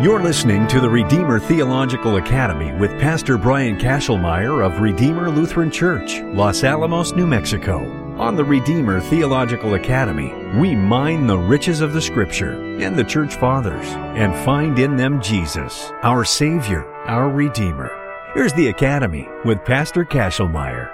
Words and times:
You're 0.00 0.22
listening 0.22 0.68
to 0.68 0.78
the 0.78 0.88
Redeemer 0.88 1.40
Theological 1.40 2.18
Academy 2.18 2.72
with 2.78 2.92
Pastor 3.00 3.36
Brian 3.36 3.76
Kashelmeyer 3.76 4.64
of 4.64 4.78
Redeemer 4.78 5.28
Lutheran 5.28 5.72
Church, 5.72 6.20
Los 6.20 6.62
Alamos, 6.62 7.14
New 7.14 7.26
Mexico. 7.26 7.80
On 8.16 8.36
the 8.36 8.44
Redeemer 8.44 9.00
Theological 9.00 9.74
Academy, 9.74 10.32
we 10.56 10.76
mine 10.76 11.26
the 11.26 11.36
riches 11.36 11.80
of 11.80 11.94
the 11.94 12.00
Scripture 12.00 12.52
and 12.78 12.94
the 12.94 13.02
Church 13.02 13.34
Fathers 13.34 13.88
and 14.16 14.32
find 14.44 14.78
in 14.78 14.94
them 14.94 15.20
Jesus, 15.20 15.90
our 16.04 16.24
Savior, 16.24 16.86
our 17.06 17.28
Redeemer. 17.28 17.90
Here's 18.34 18.52
the 18.52 18.68
Academy 18.68 19.28
with 19.44 19.64
Pastor 19.64 20.04
Kashelmeyer. 20.04 20.92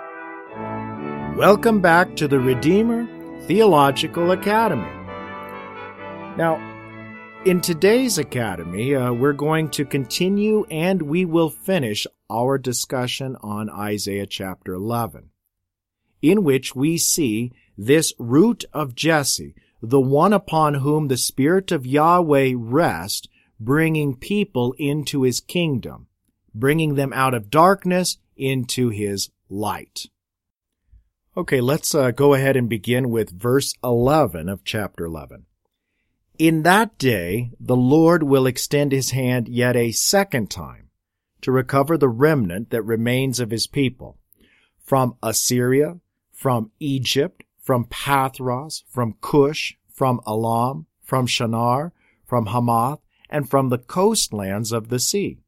Welcome 1.36 1.82
back 1.82 2.16
to 2.16 2.26
the 2.26 2.40
Redeemer 2.40 3.06
Theological 3.42 4.30
Academy. 4.30 4.88
Now, 6.38 6.73
in 7.44 7.60
today's 7.60 8.16
Academy, 8.16 8.94
uh, 8.94 9.12
we're 9.12 9.34
going 9.34 9.68
to 9.68 9.84
continue 9.84 10.64
and 10.70 11.02
we 11.02 11.26
will 11.26 11.50
finish 11.50 12.06
our 12.30 12.56
discussion 12.56 13.36
on 13.42 13.68
Isaiah 13.68 14.26
chapter 14.26 14.72
11, 14.72 15.28
in 16.22 16.42
which 16.42 16.74
we 16.74 16.96
see 16.96 17.52
this 17.76 18.14
root 18.18 18.64
of 18.72 18.94
Jesse, 18.94 19.54
the 19.82 20.00
one 20.00 20.32
upon 20.32 20.74
whom 20.74 21.08
the 21.08 21.18
Spirit 21.18 21.70
of 21.70 21.86
Yahweh 21.86 22.54
rests, 22.56 23.28
bringing 23.60 24.16
people 24.16 24.74
into 24.78 25.22
his 25.22 25.40
kingdom, 25.40 26.06
bringing 26.54 26.94
them 26.94 27.12
out 27.12 27.34
of 27.34 27.50
darkness 27.50 28.16
into 28.36 28.88
his 28.88 29.30
light. 29.50 30.06
Okay, 31.36 31.60
let's 31.60 31.94
uh, 31.94 32.10
go 32.10 32.32
ahead 32.32 32.56
and 32.56 32.70
begin 32.70 33.10
with 33.10 33.38
verse 33.38 33.74
11 33.84 34.48
of 34.48 34.64
chapter 34.64 35.04
11. 35.04 35.44
In 36.38 36.64
that 36.64 36.98
day, 36.98 37.52
the 37.60 37.76
Lord 37.76 38.24
will 38.24 38.46
extend 38.46 38.90
his 38.90 39.10
hand 39.10 39.48
yet 39.48 39.76
a 39.76 39.92
second 39.92 40.50
time 40.50 40.90
to 41.42 41.52
recover 41.52 41.96
the 41.96 42.08
remnant 42.08 42.70
that 42.70 42.82
remains 42.82 43.38
of 43.38 43.52
his 43.52 43.68
people 43.68 44.18
from 44.78 45.16
Assyria, 45.22 46.00
from 46.32 46.72
Egypt, 46.80 47.44
from 47.60 47.84
Pathros, 47.84 48.82
from 48.88 49.14
Cush, 49.20 49.76
from 49.88 50.20
Elam, 50.26 50.86
from 51.02 51.26
Shinar, 51.26 51.92
from 52.26 52.46
Hamath, 52.46 52.98
and 53.30 53.48
from 53.48 53.68
the 53.68 53.78
coastlands 53.78 54.72
of 54.72 54.88
the 54.88 54.98
sea. 54.98 55.38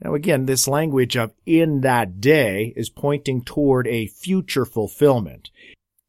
Now 0.00 0.14
again, 0.14 0.46
this 0.46 0.68
language 0.68 1.16
of 1.16 1.32
in 1.44 1.80
that 1.80 2.20
day 2.20 2.72
is 2.76 2.88
pointing 2.88 3.42
toward 3.42 3.88
a 3.88 4.06
future 4.06 4.64
fulfillment. 4.64 5.50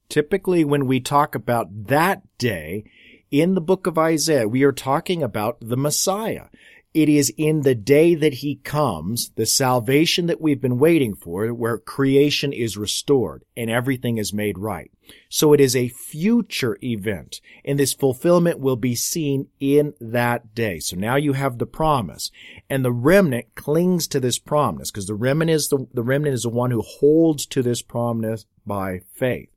Typically 0.09 0.63
when 0.63 0.85
we 0.85 0.99
talk 0.99 1.33
about 1.33 1.87
that 1.87 2.21
day, 2.37 2.83
in 3.31 3.55
the 3.55 3.61
book 3.61 3.87
of 3.87 3.97
Isaiah, 3.97 4.47
we 4.47 4.63
are 4.63 4.71
talking 4.71 5.23
about 5.23 5.57
the 5.61 5.77
Messiah. 5.77 6.45
It 6.93 7.09
is 7.09 7.31
in 7.37 7.61
the 7.61 7.75
day 7.75 8.15
that 8.15 8.35
he 8.35 8.55
comes, 8.55 9.29
the 9.35 9.45
salvation 9.45 10.25
that 10.27 10.41
we've 10.41 10.61
been 10.61 10.79
waiting 10.79 11.13
for, 11.13 11.53
where 11.53 11.77
creation 11.77 12.51
is 12.51 12.77
restored 12.77 13.43
and 13.55 13.69
everything 13.69 14.17
is 14.17 14.33
made 14.33 14.57
right. 14.57 14.89
So 15.29 15.53
it 15.53 15.61
is 15.61 15.75
a 15.75 15.89
future 15.89 16.77
event, 16.81 17.39
and 17.63 17.77
this 17.77 17.93
fulfillment 17.93 18.59
will 18.59 18.77
be 18.77 18.95
seen 18.95 19.47
in 19.59 19.93
that 19.99 20.55
day. 20.55 20.79
So 20.79 20.95
now 20.95 21.17
you 21.17 21.33
have 21.33 21.59
the 21.59 21.67
promise, 21.67 22.31
and 22.69 22.83
the 22.83 22.91
remnant 22.91 23.53
clings 23.53 24.07
to 24.07 24.19
this 24.19 24.39
promise, 24.39 24.89
because 24.89 25.07
the 25.07 25.13
remnant 25.13 25.51
is 25.51 25.67
the, 25.67 25.85
the 25.93 26.03
remnant 26.03 26.33
is 26.33 26.43
the 26.43 26.49
one 26.49 26.71
who 26.71 26.81
holds 26.81 27.45
to 27.47 27.61
this 27.61 27.81
promise 27.81 28.45
by 28.65 29.01
faith. 29.13 29.49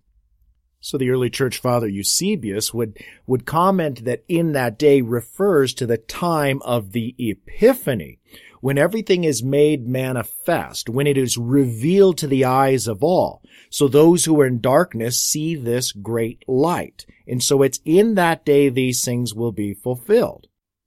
So 0.83 0.97
the 0.97 1.11
early 1.11 1.29
church 1.29 1.59
father 1.59 1.87
Eusebius 1.87 2.73
would, 2.73 2.97
would 3.27 3.45
comment 3.45 4.07
that 4.07 4.25
in 4.29 4.53
that 4.53 4.79
day 4.79 5.03
refers 5.03 5.75
to 5.75 5.87
the 5.87 5.99
time 5.99 6.63
of 6.63 6.93
the 6.93 7.15
Epiphany, 7.19 8.19
when 8.63 8.79
everything 8.79 9.25
is 9.25 9.43
made 9.43 9.87
manifest, 9.87 10.89
when 10.89 11.07
it 11.07 11.19
is 11.19 11.37
revealed 11.37 12.17
to 12.19 12.27
the 12.27 12.47
eyes 12.47 12.87
of 12.87 13.05
all. 13.05 13.43
So 13.69 13.89
those 13.89 14.25
who 14.25 14.41
are 14.41 14.47
in 14.47 14.61
darkness 14.61 15.23
see 15.23 15.55
this 15.55 15.93
great 15.93 16.45
light. 16.49 17.05
And 17.27 17.43
so 17.43 17.63
it's 17.63 17.81
in 17.85 18.15
that 18.15 18.45
day 18.47 18.71
these 18.71 19.05
things 19.05 19.35
will 19.35 19.53
be 19.53 19.75
fulfilled. 19.75 20.47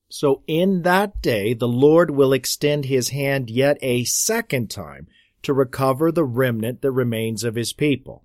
So 0.10 0.42
in 0.48 0.82
that 0.84 1.22
day, 1.22 1.54
the 1.54 1.68
Lord 1.68 2.12
will 2.12 2.34
extend 2.34 2.86
his 2.86 3.10
hand 3.10 3.50
yet 3.50 3.78
a 3.82 4.04
second 4.06 4.70
time 4.70 5.08
to 5.44 5.54
recover 5.54 6.12
the 6.12 6.24
remnant 6.24 6.82
that 6.82 6.92
remains 6.92 7.44
of 7.44 7.56
his 7.56 7.74
people 7.74 8.24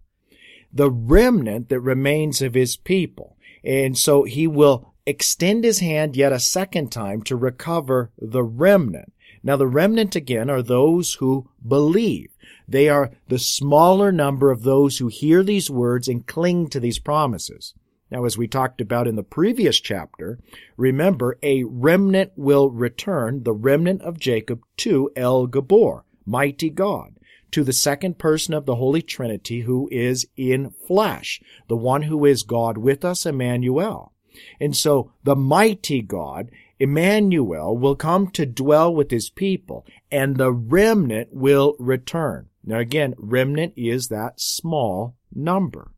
the 0.72 0.90
remnant 0.90 1.68
that 1.68 1.80
remains 1.80 2.42
of 2.42 2.54
his 2.54 2.76
people. 2.76 3.36
And 3.64 3.96
so 3.96 4.24
he 4.24 4.46
will 4.46 4.94
extend 5.06 5.64
his 5.64 5.80
hand 5.80 6.16
yet 6.16 6.32
a 6.32 6.38
second 6.38 6.92
time 6.92 7.22
to 7.22 7.36
recover 7.36 8.10
the 8.18 8.42
remnant. 8.42 9.12
Now 9.42 9.56
the 9.56 9.66
remnant 9.66 10.14
again 10.16 10.50
are 10.50 10.62
those 10.62 11.14
who 11.14 11.48
believe. 11.66 12.30
They 12.66 12.88
are 12.88 13.12
the 13.28 13.38
smaller 13.38 14.12
number 14.12 14.50
of 14.50 14.62
those 14.62 14.98
who 14.98 15.08
hear 15.08 15.42
these 15.42 15.70
words 15.70 16.08
and 16.08 16.26
cling 16.26 16.68
to 16.70 16.80
these 16.80 16.98
promises. 16.98 17.74
Now, 18.10 18.24
as 18.24 18.38
we 18.38 18.48
talked 18.48 18.80
about 18.80 19.06
in 19.06 19.16
the 19.16 19.22
previous 19.22 19.80
chapter, 19.80 20.38
remember 20.78 21.38
a 21.42 21.64
remnant 21.64 22.32
will 22.36 22.70
return, 22.70 23.42
the 23.42 23.52
remnant 23.52 24.00
of 24.00 24.18
Jacob, 24.18 24.62
to 24.78 25.10
El 25.14 25.46
Gibbor, 25.46 26.04
mighty 26.24 26.70
God 26.70 27.17
to 27.52 27.64
the 27.64 27.72
second 27.72 28.18
person 28.18 28.54
of 28.54 28.66
the 28.66 28.76
Holy 28.76 29.02
Trinity 29.02 29.62
who 29.62 29.88
is 29.90 30.26
in 30.36 30.70
flesh, 30.86 31.40
the 31.68 31.76
one 31.76 32.02
who 32.02 32.24
is 32.24 32.42
God 32.42 32.78
with 32.78 33.04
us, 33.04 33.26
Emmanuel. 33.26 34.12
And 34.60 34.76
so 34.76 35.12
the 35.24 35.36
mighty 35.36 36.02
God, 36.02 36.50
Emmanuel, 36.78 37.76
will 37.76 37.96
come 37.96 38.28
to 38.28 38.46
dwell 38.46 38.94
with 38.94 39.10
his 39.10 39.30
people, 39.30 39.84
and 40.10 40.36
the 40.36 40.52
remnant 40.52 41.30
will 41.32 41.74
return. 41.78 42.48
Now 42.64 42.78
again, 42.78 43.14
remnant 43.18 43.74
is 43.76 44.08
that 44.08 44.40
small 44.40 45.16
number. 45.34 45.92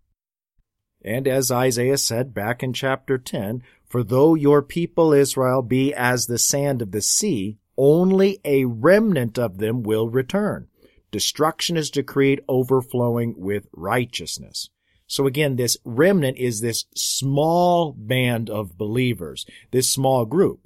And 1.03 1.27
as 1.27 1.51
Isaiah 1.51 1.99
said 1.99 2.35
back 2.35 2.63
in 2.63 2.73
chapter 2.73 3.19
10, 3.19 3.63
for 3.87 4.05
though 4.05 4.35
your 4.35 4.63
people 4.63 5.13
Israel 5.13 5.63
be 5.63 5.93
as 5.93 6.27
the 6.27 6.39
sand 6.39 6.81
of 6.83 6.93
the 6.93 7.03
sea, 7.03 7.59
only 7.77 8.39
a 8.45 8.67
remnant 8.67 9.39
of 9.39 9.59
them 9.59 9.83
will 9.83 10.09
return. 10.09 10.69
Destruction 11.11 11.77
is 11.77 11.91
decreed 11.91 12.41
overflowing 12.49 13.35
with 13.37 13.67
righteousness. 13.73 14.71
So 15.07 15.27
again, 15.27 15.57
this 15.57 15.77
remnant 15.85 16.39
is 16.39 16.61
this 16.61 16.85
small 16.95 17.93
band 17.93 18.49
of 18.49 18.79
believers, 18.79 19.45
this 19.73 19.93
small 19.93 20.25
group. 20.25 20.61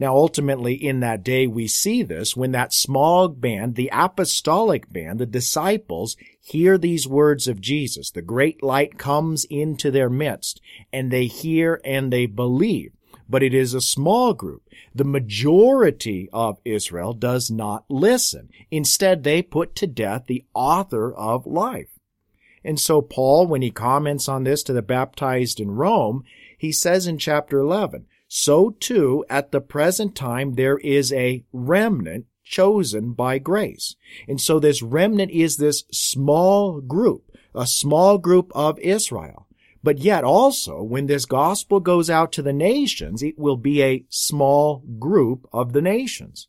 Now, 0.00 0.14
ultimately, 0.14 0.74
in 0.74 1.00
that 1.00 1.24
day, 1.24 1.48
we 1.48 1.66
see 1.66 2.04
this 2.04 2.36
when 2.36 2.52
that 2.52 2.72
small 2.72 3.26
band, 3.26 3.74
the 3.74 3.90
apostolic 3.92 4.92
band, 4.92 5.18
the 5.18 5.26
disciples, 5.26 6.16
hear 6.40 6.78
these 6.78 7.08
words 7.08 7.48
of 7.48 7.60
Jesus. 7.60 8.12
The 8.12 8.22
great 8.22 8.62
light 8.62 8.96
comes 8.96 9.44
into 9.50 9.90
their 9.90 10.08
midst, 10.08 10.60
and 10.92 11.10
they 11.10 11.26
hear 11.26 11.80
and 11.84 12.12
they 12.12 12.26
believe 12.26 12.92
but 13.28 13.42
it 13.42 13.54
is 13.54 13.74
a 13.74 13.80
small 13.80 14.34
group. 14.34 14.62
The 14.94 15.04
majority 15.04 16.28
of 16.32 16.58
Israel 16.64 17.12
does 17.12 17.50
not 17.50 17.84
listen. 17.88 18.48
Instead, 18.70 19.22
they 19.22 19.42
put 19.42 19.74
to 19.76 19.86
death 19.86 20.24
the 20.26 20.44
author 20.54 21.12
of 21.12 21.46
life. 21.46 21.90
And 22.64 22.80
so 22.80 23.00
Paul, 23.00 23.46
when 23.46 23.62
he 23.62 23.70
comments 23.70 24.28
on 24.28 24.44
this 24.44 24.62
to 24.64 24.72
the 24.72 24.82
baptized 24.82 25.60
in 25.60 25.70
Rome, 25.70 26.24
he 26.56 26.72
says 26.72 27.06
in 27.06 27.18
chapter 27.18 27.58
11, 27.58 28.06
so 28.26 28.76
too 28.78 29.24
at 29.30 29.52
the 29.52 29.60
present 29.60 30.14
time 30.14 30.54
there 30.54 30.78
is 30.78 31.12
a 31.12 31.44
remnant 31.52 32.26
chosen 32.44 33.12
by 33.12 33.38
grace. 33.38 33.96
And 34.26 34.40
so 34.40 34.58
this 34.58 34.82
remnant 34.82 35.30
is 35.30 35.56
this 35.56 35.84
small 35.92 36.80
group, 36.80 37.30
a 37.54 37.66
small 37.66 38.18
group 38.18 38.50
of 38.54 38.78
Israel. 38.80 39.47
But 39.82 39.98
yet 39.98 40.24
also, 40.24 40.82
when 40.82 41.06
this 41.06 41.24
gospel 41.24 41.80
goes 41.80 42.10
out 42.10 42.32
to 42.32 42.42
the 42.42 42.52
nations, 42.52 43.22
it 43.22 43.38
will 43.38 43.56
be 43.56 43.82
a 43.82 44.04
small 44.08 44.82
group 44.98 45.48
of 45.52 45.72
the 45.72 45.82
nations. 45.82 46.48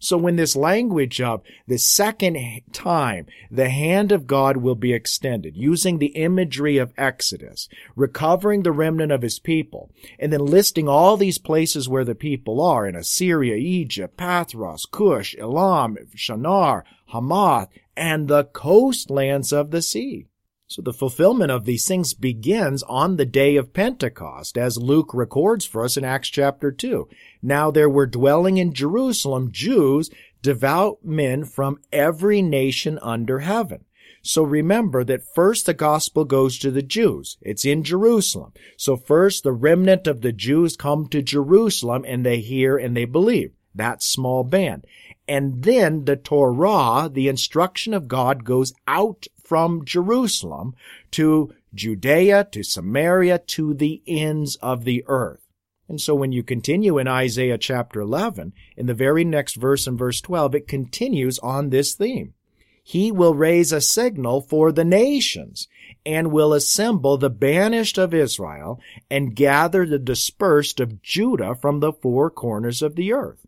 So 0.00 0.16
when 0.16 0.36
this 0.36 0.54
language 0.54 1.20
of 1.20 1.42
the 1.66 1.78
second 1.78 2.38
time 2.72 3.26
the 3.50 3.68
hand 3.68 4.12
of 4.12 4.28
God 4.28 4.58
will 4.58 4.76
be 4.76 4.92
extended, 4.92 5.56
using 5.56 5.98
the 5.98 6.14
imagery 6.14 6.76
of 6.76 6.92
Exodus, 6.96 7.68
recovering 7.96 8.62
the 8.62 8.70
remnant 8.70 9.10
of 9.10 9.22
his 9.22 9.40
people, 9.40 9.90
and 10.18 10.32
then 10.32 10.46
listing 10.46 10.88
all 10.88 11.16
these 11.16 11.38
places 11.38 11.88
where 11.88 12.04
the 12.04 12.14
people 12.14 12.60
are 12.60 12.86
in 12.86 12.94
Assyria, 12.94 13.56
Egypt, 13.56 14.16
Pathros, 14.16 14.88
Cush, 14.88 15.34
Elam, 15.36 15.96
Shinar, 16.14 16.84
Hamath, 17.06 17.68
and 17.96 18.28
the 18.28 18.44
coastlands 18.44 19.52
of 19.52 19.72
the 19.72 19.82
sea. 19.82 20.26
So 20.70 20.82
the 20.82 20.92
fulfillment 20.92 21.50
of 21.50 21.64
these 21.64 21.88
things 21.88 22.12
begins 22.12 22.82
on 22.82 23.16
the 23.16 23.24
day 23.24 23.56
of 23.56 23.72
Pentecost, 23.72 24.58
as 24.58 24.76
Luke 24.76 25.14
records 25.14 25.64
for 25.64 25.82
us 25.82 25.96
in 25.96 26.04
Acts 26.04 26.28
chapter 26.28 26.70
2. 26.70 27.08
Now 27.40 27.70
there 27.70 27.88
were 27.88 28.06
dwelling 28.06 28.58
in 28.58 28.74
Jerusalem 28.74 29.50
Jews, 29.50 30.10
devout 30.42 30.98
men 31.02 31.46
from 31.46 31.78
every 31.90 32.42
nation 32.42 32.98
under 33.00 33.38
heaven. 33.38 33.86
So 34.20 34.42
remember 34.42 35.04
that 35.04 35.34
first 35.34 35.64
the 35.64 35.72
gospel 35.72 36.26
goes 36.26 36.58
to 36.58 36.70
the 36.70 36.82
Jews. 36.82 37.38
It's 37.40 37.64
in 37.64 37.82
Jerusalem. 37.82 38.52
So 38.76 38.98
first 38.98 39.44
the 39.44 39.52
remnant 39.52 40.06
of 40.06 40.20
the 40.20 40.32
Jews 40.32 40.76
come 40.76 41.08
to 41.08 41.22
Jerusalem 41.22 42.04
and 42.06 42.26
they 42.26 42.40
hear 42.40 42.76
and 42.76 42.94
they 42.94 43.06
believe. 43.06 43.52
That 43.74 44.02
small 44.02 44.44
band. 44.44 44.84
And 45.26 45.62
then 45.62 46.04
the 46.04 46.16
Torah, 46.16 47.08
the 47.10 47.28
instruction 47.28 47.94
of 47.94 48.08
God 48.08 48.44
goes 48.44 48.74
out 48.86 49.26
from 49.48 49.84
Jerusalem 49.86 50.74
to 51.12 51.54
Judea, 51.72 52.48
to 52.52 52.62
Samaria, 52.62 53.38
to 53.38 53.72
the 53.72 54.02
ends 54.06 54.56
of 54.56 54.84
the 54.84 55.02
earth. 55.06 55.40
And 55.88 56.00
so 56.00 56.14
when 56.14 56.32
you 56.32 56.42
continue 56.42 56.98
in 56.98 57.08
Isaiah 57.08 57.56
chapter 57.56 58.00
11, 58.00 58.52
in 58.76 58.84
the 58.84 58.94
very 58.94 59.24
next 59.24 59.54
verse 59.54 59.86
in 59.86 59.96
verse 59.96 60.20
12, 60.20 60.54
it 60.54 60.68
continues 60.68 61.38
on 61.38 61.70
this 61.70 61.94
theme. 61.94 62.34
He 62.82 63.10
will 63.10 63.34
raise 63.34 63.72
a 63.72 63.80
signal 63.80 64.42
for 64.42 64.70
the 64.70 64.84
nations 64.84 65.66
and 66.04 66.30
will 66.30 66.52
assemble 66.52 67.16
the 67.16 67.30
banished 67.30 67.96
of 67.96 68.12
Israel 68.12 68.80
and 69.10 69.34
gather 69.34 69.86
the 69.86 69.98
dispersed 69.98 70.78
of 70.78 71.02
Judah 71.02 71.54
from 71.54 71.80
the 71.80 71.92
four 71.92 72.30
corners 72.30 72.82
of 72.82 72.94
the 72.94 73.12
earth. 73.12 73.47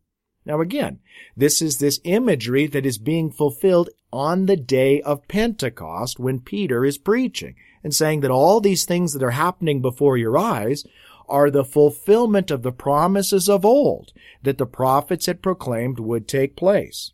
Now 0.50 0.61
again, 0.61 0.99
this 1.37 1.62
is 1.62 1.79
this 1.79 2.00
imagery 2.02 2.67
that 2.67 2.85
is 2.85 2.99
being 2.99 3.31
fulfilled 3.31 3.88
on 4.12 4.47
the 4.47 4.56
day 4.56 5.00
of 5.00 5.29
Pentecost 5.29 6.19
when 6.19 6.41
Peter 6.41 6.85
is 6.85 6.99
preaching 6.99 7.55
and 7.85 7.94
saying 7.94 8.23
that 8.23 8.32
all 8.32 8.61
these 8.61 8.85
things 8.85 9.12
that 9.12 9.23
are 9.23 9.31
happening 9.31 9.81
before 9.81 10.17
your 10.17 10.37
eyes 10.37 10.85
are 11.29 11.52
the 11.52 11.64
fulfillment 11.64 12.50
of 12.50 12.64
the 12.64 12.73
promises 12.73 13.49
of 13.49 13.64
old 13.64 14.12
that 14.43 14.58
the 14.58 14.67
prophets 14.67 15.26
had 15.26 15.41
proclaimed 15.41 16.00
would 16.00 16.26
take 16.26 16.56
place. 16.56 17.12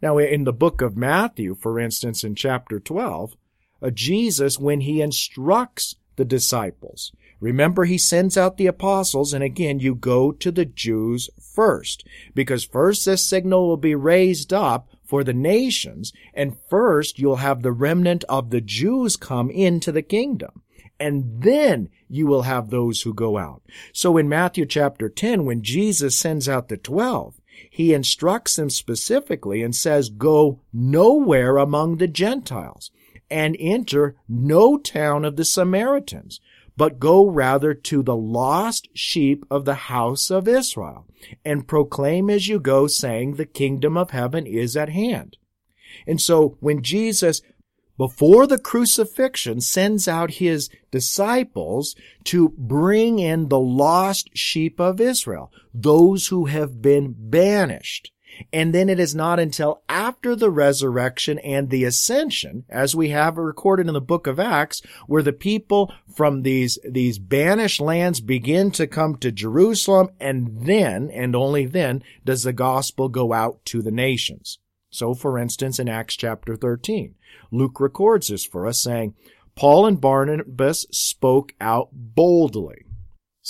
Now, 0.00 0.18
in 0.18 0.44
the 0.44 0.52
book 0.52 0.80
of 0.80 0.96
Matthew, 0.96 1.56
for 1.56 1.80
instance, 1.80 2.22
in 2.22 2.36
chapter 2.36 2.78
12, 2.78 3.34
uh, 3.82 3.90
Jesus, 3.90 4.56
when 4.56 4.82
he 4.82 5.02
instructs 5.02 5.96
the 6.18 6.26
disciples, 6.26 7.12
remember 7.40 7.86
he 7.86 7.96
sends 7.96 8.36
out 8.36 8.58
the 8.58 8.66
apostles, 8.66 9.32
and 9.32 9.42
again, 9.42 9.80
you 9.80 9.94
go 9.94 10.30
to 10.32 10.50
the 10.50 10.66
Jews 10.66 11.30
first, 11.40 12.06
because 12.34 12.64
first 12.64 13.06
this 13.06 13.24
signal 13.24 13.66
will 13.66 13.78
be 13.78 13.94
raised 13.94 14.52
up 14.52 14.90
for 15.02 15.24
the 15.24 15.32
nations, 15.32 16.12
and 16.34 16.58
first 16.68 17.18
you'll 17.18 17.36
have 17.36 17.62
the 17.62 17.72
remnant 17.72 18.24
of 18.28 18.50
the 18.50 18.60
Jews 18.60 19.16
come 19.16 19.48
into 19.48 19.90
the 19.90 20.02
kingdom 20.02 20.62
and 21.00 21.42
then 21.42 21.88
you 22.08 22.26
will 22.26 22.42
have 22.42 22.70
those 22.70 23.02
who 23.02 23.14
go 23.14 23.38
out. 23.38 23.62
So 23.92 24.16
in 24.16 24.28
Matthew 24.28 24.66
chapter 24.66 25.08
10, 25.08 25.44
when 25.44 25.62
Jesus 25.62 26.16
sends 26.16 26.48
out 26.48 26.68
the 26.68 26.76
12, 26.76 27.40
he 27.70 27.94
instructs 27.94 28.56
them 28.56 28.70
specifically 28.70 29.62
and 29.62 29.74
says, 29.74 30.10
go 30.10 30.60
nowhere 30.72 31.56
among 31.56 31.96
the 31.96 32.08
Gentiles 32.08 32.90
and 33.30 33.56
enter 33.58 34.16
no 34.28 34.78
town 34.78 35.24
of 35.24 35.36
the 35.36 35.44
Samaritans, 35.44 36.40
but 36.76 36.98
go 36.98 37.26
rather 37.26 37.74
to 37.74 38.02
the 38.02 38.16
lost 38.16 38.88
sheep 38.94 39.44
of 39.50 39.64
the 39.64 39.74
house 39.74 40.30
of 40.30 40.46
Israel 40.46 41.06
and 41.44 41.68
proclaim 41.68 42.30
as 42.30 42.48
you 42.48 42.60
go 42.60 42.86
saying 42.86 43.34
the 43.34 43.46
kingdom 43.46 43.96
of 43.96 44.10
heaven 44.10 44.46
is 44.46 44.76
at 44.76 44.88
hand. 44.88 45.36
And 46.06 46.20
so 46.20 46.56
when 46.60 46.82
Jesus 46.82 47.42
before 47.98 48.46
the 48.46 48.58
crucifixion 48.58 49.60
sends 49.60 50.06
out 50.06 50.34
his 50.34 50.70
disciples 50.92 51.96
to 52.24 52.50
bring 52.56 53.18
in 53.18 53.48
the 53.48 53.58
lost 53.58 54.30
sheep 54.34 54.80
of 54.80 55.00
Israel, 55.00 55.52
those 55.74 56.28
who 56.28 56.46
have 56.46 56.80
been 56.80 57.14
banished. 57.18 58.12
And 58.52 58.74
then 58.74 58.88
it 58.88 59.00
is 59.00 59.14
not 59.14 59.38
until 59.38 59.82
after 59.88 60.34
the 60.34 60.50
resurrection 60.50 61.38
and 61.40 61.70
the 61.70 61.84
ascension, 61.84 62.64
as 62.68 62.94
we 62.94 63.10
have 63.10 63.36
recorded 63.36 63.88
in 63.88 63.94
the 63.94 64.00
book 64.00 64.26
of 64.26 64.40
Acts, 64.40 64.82
where 65.06 65.22
the 65.22 65.32
people 65.32 65.92
from 66.14 66.42
these, 66.42 66.78
these 66.88 67.18
banished 67.18 67.80
lands 67.80 68.20
begin 68.20 68.70
to 68.72 68.86
come 68.86 69.16
to 69.16 69.32
Jerusalem, 69.32 70.10
and 70.20 70.66
then, 70.66 71.10
and 71.10 71.34
only 71.34 71.66
then, 71.66 72.02
does 72.24 72.42
the 72.42 72.52
gospel 72.52 73.08
go 73.08 73.32
out 73.32 73.64
to 73.66 73.82
the 73.82 73.90
nations. 73.92 74.58
So, 74.90 75.14
for 75.14 75.38
instance, 75.38 75.78
in 75.78 75.88
Acts 75.88 76.16
chapter 76.16 76.56
13, 76.56 77.14
Luke 77.50 77.80
records 77.80 78.28
this 78.28 78.44
for 78.44 78.66
us, 78.66 78.82
saying, 78.82 79.14
Paul 79.54 79.86
and 79.86 80.00
Barnabas 80.00 80.86
spoke 80.92 81.52
out 81.60 81.88
boldly, 81.92 82.84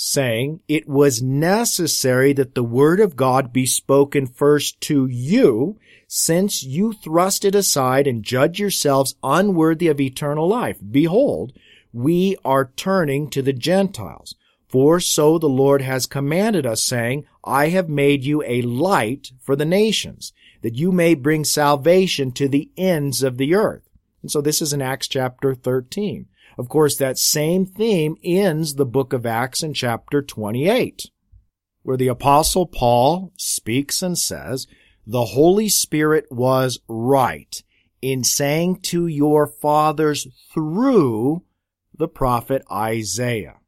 saying, 0.01 0.61
It 0.69 0.87
was 0.87 1.21
necessary 1.21 2.31
that 2.31 2.55
the 2.55 2.63
word 2.63 3.01
of 3.01 3.17
God 3.17 3.51
be 3.51 3.65
spoken 3.65 4.27
first 4.27 4.79
to 4.81 5.07
you, 5.07 5.77
since 6.07 6.63
you 6.63 6.93
thrust 6.93 7.43
it 7.43 7.53
aside 7.53 8.07
and 8.07 8.23
judge 8.23 8.61
yourselves 8.61 9.15
unworthy 9.23 9.89
of 9.89 9.99
eternal 9.99 10.47
life. 10.47 10.77
Behold, 10.89 11.51
we 11.91 12.37
are 12.45 12.71
turning 12.77 13.29
to 13.31 13.41
the 13.41 13.51
Gentiles. 13.51 14.35
For 14.69 15.01
so 15.01 15.37
the 15.37 15.49
Lord 15.49 15.81
has 15.81 16.05
commanded 16.05 16.65
us, 16.65 16.81
saying, 16.81 17.25
I 17.43 17.67
have 17.67 17.89
made 17.89 18.23
you 18.23 18.41
a 18.43 18.61
light 18.61 19.33
for 19.41 19.57
the 19.57 19.65
nations, 19.65 20.31
that 20.61 20.75
you 20.75 20.93
may 20.93 21.13
bring 21.13 21.43
salvation 21.43 22.31
to 22.33 22.47
the 22.47 22.69
ends 22.77 23.21
of 23.21 23.35
the 23.35 23.53
earth. 23.53 23.89
And 24.21 24.31
so 24.31 24.39
this 24.39 24.61
is 24.61 24.71
in 24.71 24.81
Acts 24.81 25.09
chapter 25.09 25.53
13. 25.53 26.27
Of 26.59 26.67
course, 26.67 26.97
that 26.97 27.17
same 27.17 27.65
theme 27.65 28.17
ends 28.21 28.75
the 28.75 28.85
book 28.85 29.13
of 29.13 29.25
Acts 29.25 29.63
in 29.63 29.73
chapter 29.73 30.21
28, 30.21 31.09
where 31.83 31.95
the 31.95 32.09
apostle 32.09 32.65
Paul 32.65 33.31
speaks 33.37 34.01
and 34.01 34.17
says, 34.17 34.67
the 35.07 35.27
Holy 35.27 35.69
Spirit 35.69 36.25
was 36.29 36.81
right 36.89 37.63
in 38.01 38.25
saying 38.25 38.81
to 38.81 39.07
your 39.07 39.47
fathers 39.47 40.27
through 40.53 41.43
the 41.97 42.09
prophet 42.09 42.65
Isaiah, 42.69 43.59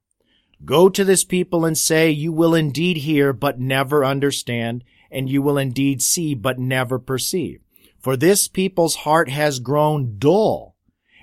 Go 0.65 0.89
to 0.89 1.05
this 1.05 1.23
people 1.23 1.63
and 1.63 1.77
say, 1.77 2.11
you 2.11 2.33
will 2.33 2.53
indeed 2.53 2.97
hear, 2.97 3.31
but 3.31 3.57
never 3.57 4.03
understand, 4.03 4.83
and 5.09 5.29
you 5.29 5.41
will 5.41 5.57
indeed 5.57 6.01
see, 6.01 6.35
but 6.35 6.59
never 6.59 6.99
perceive. 6.99 7.61
For 8.01 8.17
this 8.17 8.49
people's 8.49 8.95
heart 8.95 9.29
has 9.29 9.61
grown 9.61 10.17
dull, 10.19 10.70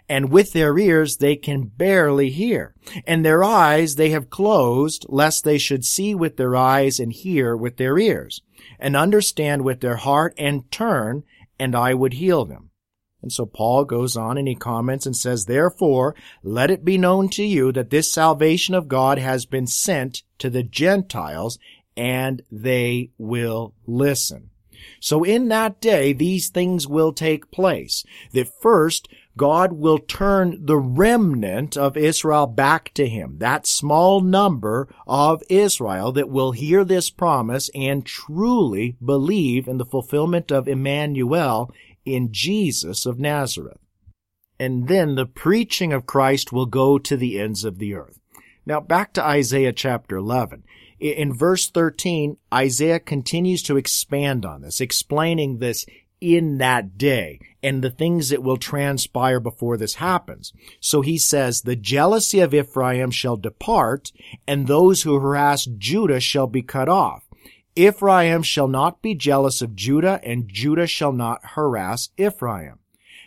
and 0.09 0.31
with 0.31 0.53
their 0.53 0.79
ears 0.79 1.17
they 1.17 1.37
can 1.37 1.65
barely 1.65 2.31
hear, 2.31 2.75
and 3.07 3.25
their 3.25 3.45
eyes 3.45 3.97
they 3.97 4.11
have 4.11 4.31
closed, 4.31 5.05
lest 5.09 5.45
they 5.45 5.59
should 5.59 5.85
see 5.85 6.15
with 6.15 6.37
their 6.37 6.57
eyes 6.57 6.99
and 6.99 7.13
hear 7.13 7.57
with 7.57 7.77
their 7.77 7.99
ears, 7.99 8.43
and 8.79 8.97
understand 8.97 9.63
with 9.63 9.81
their 9.81 9.97
heart 9.97 10.35
and 10.39 10.71
turn, 10.71 11.25
and 11.59 11.75
I 11.75 11.95
would 11.95 12.15
heal 12.15 12.45
them. 12.45 12.71
And 13.21 13.33
so 13.33 13.47
Paul 13.47 13.85
goes 13.85 14.17
on 14.17 14.39
and 14.39 14.47
he 14.47 14.55
comments 14.55 15.05
and 15.05 15.17
says, 15.17 15.45
Therefore, 15.45 16.15
let 16.43 16.71
it 16.71 16.85
be 16.85 16.97
known 16.97 17.29
to 17.31 17.43
you 17.43 17.73
that 17.73 17.91
this 17.91 18.13
salvation 18.13 18.75
of 18.75 18.89
God 18.89 19.19
has 19.19 19.45
been 19.45 19.67
sent 19.67 20.23
to 20.39 20.49
the 20.49 20.63
Gentiles, 20.63 21.59
and 21.97 22.43
they 22.51 23.11
will 23.19 23.75
listen. 23.87 24.51
So 25.01 25.25
in 25.25 25.49
that 25.49 25.81
day, 25.81 26.13
these 26.13 26.49
things 26.49 26.87
will 26.87 27.13
take 27.13 27.51
place. 27.51 28.05
That 28.33 28.49
first, 28.61 29.09
God 29.39 29.73
will 29.73 29.99
turn 29.99 30.59
the 30.67 30.77
remnant 30.77 31.77
of 31.77 31.97
Israel 31.97 32.47
back 32.47 32.93
to 32.95 33.09
Him. 33.09 33.39
That 33.39 33.67
small 33.67 34.21
number 34.21 34.93
of 35.07 35.43
Israel 35.49 36.13
that 36.13 36.29
will 36.29 36.53
hear 36.53 36.85
this 36.85 37.09
promise 37.09 37.71
and 37.75 38.05
truly 38.05 38.97
believe 39.03 39.67
in 39.67 39.79
the 39.79 39.87
fulfillment 39.87 40.53
of 40.53 40.69
Emmanuel 40.69 41.73
in 42.05 42.29
Jesus 42.33 43.07
of 43.07 43.19
Nazareth. 43.19 43.79
And 44.59 44.89
then 44.89 45.15
the 45.15 45.27
preaching 45.27 45.93
of 45.93 46.05
Christ 46.05 46.53
will 46.53 46.67
go 46.67 46.99
to 46.99 47.17
the 47.17 47.39
ends 47.39 47.65
of 47.65 47.79
the 47.79 47.95
earth. 47.95 48.19
Now 48.67 48.81
back 48.81 49.13
to 49.15 49.25
Isaiah 49.25 49.73
chapter 49.73 50.17
11. 50.17 50.65
In 51.01 51.33
verse 51.33 51.71
13, 51.71 52.39
Isaiah 52.53 52.99
continues 52.99 53.63
to 53.63 53.77
expand 53.77 54.45
on 54.45 54.63
this, 54.63 54.81
explaining 54.81 55.59
this 55.59 55.87
in 56.21 56.59
that 56.59 56.99
day 56.99 57.41
and 57.63 57.83
the 57.83 57.91
things 57.91 58.29
that 58.29 58.43
will 58.43 58.57
transpire 58.57 59.41
before 59.41 59.77
this 59.77 59.95
happens. 59.95 60.53
So 60.81 61.01
he 61.01 61.19
says, 61.19 61.63
the 61.63 61.77
jealousy 61.77 62.41
of 62.41 62.55
Ephraim 62.55 63.11
shall 63.11 63.37
depart 63.37 64.13
and 64.47 64.67
those 64.67 65.03
who 65.03 65.19
harass 65.19 65.65
Judah 65.65 66.21
shall 66.21 66.47
be 66.47 66.63
cut 66.63 66.89
off. 66.89 67.25
Ephraim 67.77 68.43
shall 68.43 68.69
not 68.69 69.03
be 69.03 69.15
jealous 69.15 69.63
of 69.63 69.77
Judah 69.77 70.21
and 70.25 70.49
Judah 70.49 70.87
shall 70.87 71.13
not 71.13 71.41
harass 71.55 72.11
Ephraim. 72.17 72.79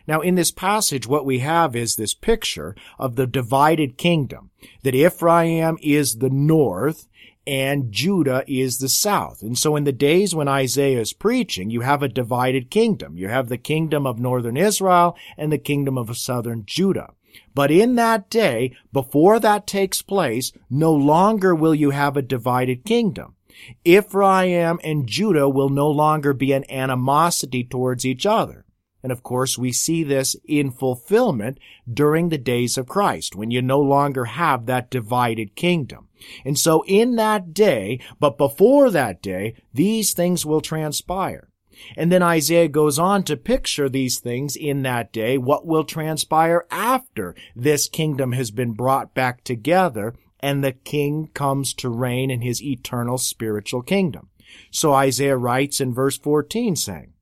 Now 0.08 0.22
in 0.22 0.36
this 0.36 0.52
passage, 0.52 1.08
what 1.08 1.26
we 1.26 1.40
have 1.40 1.76
is 1.76 1.96
this 1.96 2.14
picture 2.14 2.76
of 3.00 3.16
the 3.16 3.28
divided 3.28 3.98
kingdom, 3.98 4.50
that 4.84 4.96
Ephraim 4.96 5.78
is 5.82 6.18
the 6.18 6.30
north 6.30 7.08
and 7.48 7.92
Judah 7.92 8.44
is 8.48 8.78
the 8.78 8.90
south. 8.90 9.42
And 9.42 9.58
so 9.58 9.76
in 9.76 9.84
the 9.84 9.92
days 9.92 10.36
when 10.36 10.48
Isaiah 10.48 11.00
is 11.00 11.14
preaching, 11.14 11.70
you 11.70 11.82
have 11.82 12.04
a 12.04 12.08
divided 12.08 12.70
kingdom. 12.70 13.18
You 13.18 13.30
have 13.30 13.50
the 13.50 13.58
kingdom 13.58 14.06
of 14.06 14.20
northern 14.20 14.58
Israel 14.58 15.18
and 15.38 15.52
the 15.52 15.58
kingdom 15.58 15.98
of 15.98 16.16
southern 16.18 16.64
Judah. 16.66 17.14
But 17.54 17.72
in 17.72 17.96
that 17.96 18.30
day, 18.30 18.76
before 18.92 19.40
that 19.40 19.68
takes 19.68 20.02
place, 20.02 20.52
no 20.70 20.94
longer 20.94 21.56
will 21.56 21.76
you 21.76 21.92
have 21.92 22.18
a 22.18 22.22
divided 22.22 22.86
kingdom. 22.86 23.36
Ephraim 23.84 24.80
and 24.84 25.08
Judah 25.08 25.48
will 25.50 25.70
no 25.70 25.90
longer 25.90 26.34
be 26.34 26.52
an 26.54 26.70
animosity 26.70 27.64
towards 27.64 28.06
each 28.06 28.26
other. 28.26 28.66
And 29.04 29.12
of 29.12 29.24
course, 29.24 29.58
we 29.58 29.72
see 29.72 30.04
this 30.04 30.36
in 30.46 30.72
fulfillment 30.72 31.60
during 31.92 32.30
the 32.30 32.38
days 32.38 32.78
of 32.78 32.88
Christ, 32.88 33.36
when 33.36 33.52
you 33.52 33.62
no 33.62 33.80
longer 33.80 34.26
have 34.26 34.66
that 34.68 34.92
divided 34.92 35.56
kingdom. 35.56 36.08
And 36.46 36.58
so 36.58 36.84
in 36.88 37.16
that 37.16 37.54
day, 37.54 38.00
but 38.20 38.38
before 38.38 38.92
that 38.92 39.22
day, 39.22 39.56
these 39.74 40.14
things 40.14 40.46
will 40.46 40.62
transpire. 40.62 41.50
And 41.96 42.12
then 42.12 42.22
Isaiah 42.22 42.68
goes 42.68 43.00
on 43.00 43.24
to 43.24 43.38
picture 43.38 43.90
these 43.90 44.20
things 44.20 44.56
in 44.56 44.84
that 44.84 45.12
day, 45.12 45.38
what 45.38 45.66
will 45.66 45.84
transpire 45.84 46.66
after 46.70 47.36
this 47.56 47.88
kingdom 47.88 48.34
has 48.34 48.52
been 48.52 48.74
brought 48.74 49.14
back 49.16 49.44
together 49.44 50.14
and 50.42 50.64
the 50.64 50.72
king 50.72 51.30
comes 51.34 51.74
to 51.76 51.90
reign 51.90 52.32
in 52.32 52.42
his 52.42 52.62
eternal 52.62 53.18
spiritual 53.18 53.82
kingdom. 53.82 54.30
So 54.72 54.94
Isaiah 54.94 55.38
writes 55.38 55.80
in 55.80 55.94
verse 55.94 56.18
14 56.18 56.76
saying, 56.76 57.14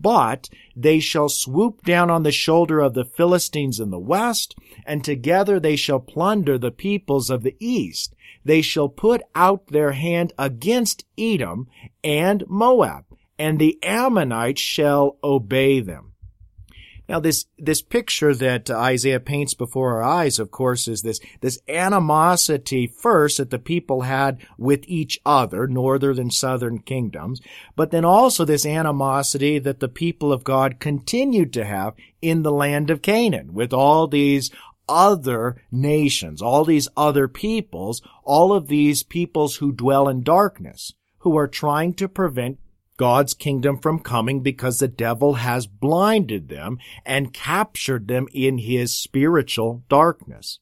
but 0.00 0.48
they 0.76 1.00
shall 1.00 1.28
swoop 1.28 1.82
down 1.82 2.10
on 2.10 2.22
the 2.22 2.32
shoulder 2.32 2.80
of 2.80 2.94
the 2.94 3.04
Philistines 3.04 3.80
in 3.80 3.90
the 3.90 3.98
west, 3.98 4.54
and 4.86 5.02
together 5.02 5.58
they 5.58 5.76
shall 5.76 6.00
plunder 6.00 6.58
the 6.58 6.70
peoples 6.70 7.30
of 7.30 7.42
the 7.42 7.56
east. 7.58 8.14
They 8.44 8.62
shall 8.62 8.88
put 8.88 9.22
out 9.34 9.66
their 9.68 9.92
hand 9.92 10.32
against 10.38 11.04
Edom 11.18 11.68
and 12.02 12.44
Moab, 12.48 13.04
and 13.38 13.58
the 13.58 13.78
Ammonites 13.82 14.60
shall 14.60 15.18
obey 15.22 15.80
them. 15.80 16.07
Now, 17.08 17.20
this, 17.20 17.46
this 17.56 17.80
picture 17.80 18.34
that 18.34 18.68
Isaiah 18.68 19.18
paints 19.18 19.54
before 19.54 19.94
our 19.94 20.02
eyes, 20.02 20.38
of 20.38 20.50
course, 20.50 20.86
is 20.86 21.00
this, 21.00 21.20
this 21.40 21.58
animosity 21.66 22.86
first 22.86 23.38
that 23.38 23.48
the 23.48 23.58
people 23.58 24.02
had 24.02 24.38
with 24.58 24.84
each 24.86 25.18
other, 25.24 25.66
northern 25.66 26.18
and 26.18 26.32
southern 26.32 26.80
kingdoms, 26.80 27.40
but 27.74 27.92
then 27.92 28.04
also 28.04 28.44
this 28.44 28.66
animosity 28.66 29.58
that 29.58 29.80
the 29.80 29.88
people 29.88 30.32
of 30.32 30.44
God 30.44 30.80
continued 30.80 31.52
to 31.54 31.64
have 31.64 31.94
in 32.20 32.42
the 32.42 32.52
land 32.52 32.90
of 32.90 33.00
Canaan 33.00 33.54
with 33.54 33.72
all 33.72 34.06
these 34.06 34.50
other 34.86 35.62
nations, 35.70 36.42
all 36.42 36.64
these 36.64 36.88
other 36.94 37.26
peoples, 37.26 38.02
all 38.22 38.52
of 38.52 38.68
these 38.68 39.02
peoples 39.02 39.56
who 39.56 39.72
dwell 39.72 40.08
in 40.08 40.22
darkness, 40.22 40.92
who 41.20 41.36
are 41.38 41.48
trying 41.48 41.94
to 41.94 42.08
prevent 42.08 42.58
God's 42.98 43.32
kingdom 43.32 43.78
from 43.78 44.00
coming 44.00 44.40
because 44.40 44.78
the 44.78 44.88
devil 44.88 45.34
has 45.34 45.66
blinded 45.66 46.50
them 46.50 46.78
and 47.06 47.32
captured 47.32 48.08
them 48.08 48.26
in 48.34 48.58
his 48.58 48.94
spiritual 48.94 49.84
darkness. 49.88 50.58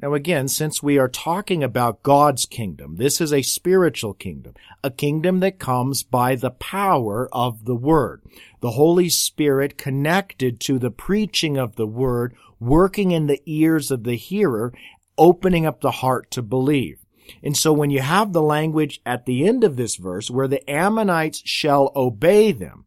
Now 0.00 0.14
again, 0.14 0.48
since 0.48 0.82
we 0.82 0.98
are 0.98 1.08
talking 1.08 1.62
about 1.62 2.02
God's 2.02 2.46
kingdom, 2.46 2.96
this 2.96 3.20
is 3.20 3.32
a 3.32 3.42
spiritual 3.42 4.12
kingdom, 4.12 4.54
a 4.82 4.90
kingdom 4.90 5.38
that 5.40 5.60
comes 5.60 6.02
by 6.02 6.34
the 6.34 6.50
power 6.50 7.28
of 7.32 7.64
the 7.64 7.76
Word. 7.76 8.22
The 8.60 8.72
Holy 8.72 9.08
Spirit 9.08 9.78
connected 9.78 10.58
to 10.60 10.78
the 10.78 10.90
preaching 10.90 11.56
of 11.56 11.76
the 11.76 11.86
Word, 11.86 12.34
working 12.58 13.12
in 13.12 13.28
the 13.28 13.40
ears 13.46 13.90
of 13.90 14.02
the 14.02 14.16
hearer, 14.16 14.72
opening 15.16 15.64
up 15.64 15.80
the 15.80 15.92
heart 15.92 16.30
to 16.32 16.42
believe. 16.42 17.03
And 17.42 17.56
so 17.56 17.72
when 17.72 17.90
you 17.90 18.00
have 18.00 18.32
the 18.32 18.42
language 18.42 19.00
at 19.04 19.26
the 19.26 19.46
end 19.46 19.64
of 19.64 19.76
this 19.76 19.96
verse 19.96 20.30
where 20.30 20.48
the 20.48 20.68
Ammonites 20.70 21.42
shall 21.44 21.92
obey 21.94 22.52
them, 22.52 22.86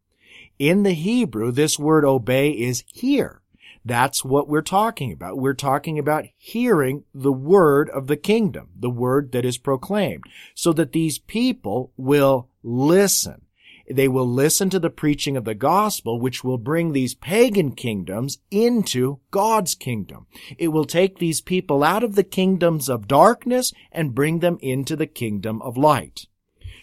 in 0.58 0.82
the 0.82 0.92
Hebrew, 0.92 1.52
this 1.52 1.78
word 1.78 2.04
obey 2.04 2.50
is 2.50 2.84
hear. 2.92 3.42
That's 3.84 4.24
what 4.24 4.48
we're 4.48 4.60
talking 4.60 5.12
about. 5.12 5.38
We're 5.38 5.54
talking 5.54 5.98
about 5.98 6.26
hearing 6.36 7.04
the 7.14 7.32
word 7.32 7.88
of 7.90 8.06
the 8.06 8.16
kingdom, 8.16 8.70
the 8.78 8.90
word 8.90 9.32
that 9.32 9.44
is 9.44 9.56
proclaimed, 9.56 10.24
so 10.54 10.72
that 10.74 10.92
these 10.92 11.18
people 11.18 11.92
will 11.96 12.48
listen. 12.62 13.42
They 13.90 14.08
will 14.08 14.28
listen 14.28 14.70
to 14.70 14.78
the 14.78 14.90
preaching 14.90 15.36
of 15.36 15.44
the 15.44 15.54
gospel, 15.54 16.20
which 16.20 16.44
will 16.44 16.58
bring 16.58 16.92
these 16.92 17.14
pagan 17.14 17.72
kingdoms 17.72 18.38
into 18.50 19.20
God's 19.30 19.74
kingdom. 19.74 20.26
It 20.58 20.68
will 20.68 20.84
take 20.84 21.18
these 21.18 21.40
people 21.40 21.82
out 21.82 22.04
of 22.04 22.14
the 22.14 22.24
kingdoms 22.24 22.88
of 22.88 23.08
darkness 23.08 23.72
and 23.90 24.14
bring 24.14 24.40
them 24.40 24.58
into 24.60 24.96
the 24.96 25.06
kingdom 25.06 25.62
of 25.62 25.76
light. 25.76 26.26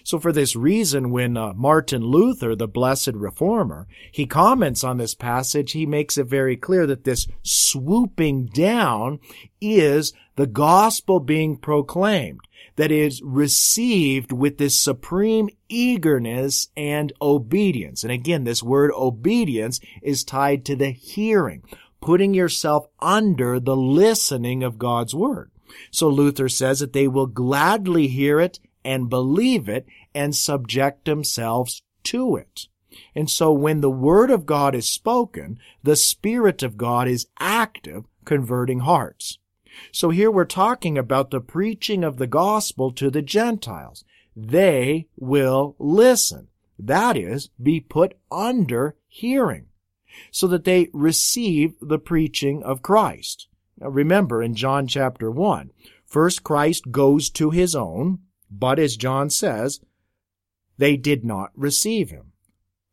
So 0.04 0.20
for 0.20 0.32
this 0.32 0.56
reason, 0.56 1.10
when 1.10 1.36
uh, 1.36 1.54
Martin 1.54 2.04
Luther, 2.04 2.56
the 2.56 2.68
blessed 2.68 3.14
reformer, 3.16 3.88
he 4.12 4.28
comments 4.28 4.84
on 4.84 4.98
this 4.98 5.16
passage, 5.16 5.72
he 5.72 5.88
makes 5.88 6.16
it 6.18 6.28
very 6.28 6.56
clear 6.56 6.86
that 6.86 7.06
this 7.06 7.28
swooping 7.42 8.48
down 8.54 9.20
is 9.60 10.14
the 10.36 10.46
gospel 10.46 11.20
being 11.20 11.58
proclaimed 11.58 12.42
that 12.76 12.92
is 12.92 13.22
received 13.22 14.32
with 14.32 14.58
this 14.58 14.80
supreme 14.80 15.50
eagerness 15.70 16.70
and 16.76 17.14
obedience. 17.22 18.04
And 18.04 18.12
again, 18.12 18.44
this 18.44 18.62
word 18.62 18.92
obedience 18.96 19.80
is 20.02 20.24
tied 20.24 20.66
to 20.66 20.76
the 20.76 20.92
hearing, 20.92 21.64
putting 22.02 22.34
yourself 22.34 22.88
under 23.00 23.60
the 23.60 23.76
listening 23.76 24.64
of 24.64 24.78
God's 24.78 25.16
word. 25.16 25.52
So 25.92 26.10
Luther 26.10 26.50
says 26.50 26.80
that 26.80 26.94
they 26.94 27.08
will 27.08 27.28
gladly 27.28 28.08
hear 28.08 28.40
it 28.40 28.60
and 28.84 29.10
believe 29.10 29.68
it 29.68 29.86
and 30.14 30.36
subject 30.36 31.06
themselves 31.06 31.82
to 32.04 32.36
it. 32.36 32.68
And 33.14 33.30
so 33.30 33.52
when 33.52 33.82
the 33.82 33.90
word 33.90 34.32
of 34.32 34.46
God 34.46 34.76
is 34.76 34.90
spoken, 34.90 35.60
the 35.84 35.96
Spirit 35.96 36.64
of 36.64 36.78
God 36.78 37.08
is 37.08 37.28
active, 37.40 38.06
converting 38.24 38.80
hearts. 38.80 39.38
So 39.92 40.10
here 40.10 40.32
we're 40.32 40.46
talking 40.46 40.98
about 40.98 41.32
the 41.32 41.42
preaching 41.42 42.04
of 42.04 42.18
the 42.18 42.28
gospel 42.28 42.92
to 42.94 43.10
the 43.10 43.22
Gentiles. 43.22 44.04
They 44.36 45.08
will 45.16 45.76
listen. 45.80 46.48
That 46.78 47.16
is, 47.16 47.50
be 47.62 47.80
put 47.80 48.18
under 48.32 48.96
hearing 49.08 49.68
so 50.32 50.48
that 50.48 50.64
they 50.64 50.90
receive 50.94 51.76
the 51.82 52.00
preaching 52.00 52.64
of 52.64 52.82
Christ. 52.82 53.48
Now 53.78 53.90
remember 53.90 54.42
in 54.42 54.56
John 54.56 54.88
chapter 54.88 55.30
1, 55.30 55.72
first 56.06 56.44
Christ 56.44 56.92
goes 56.92 57.30
to 57.32 57.50
his 57.50 57.76
own, 57.76 58.20
but 58.50 58.80
as 58.80 58.98
John 58.98 59.30
says, 59.30 59.82
they 60.78 60.98
did 60.98 61.24
not 61.24 61.52
receive 61.56 62.10
him. 62.10 62.32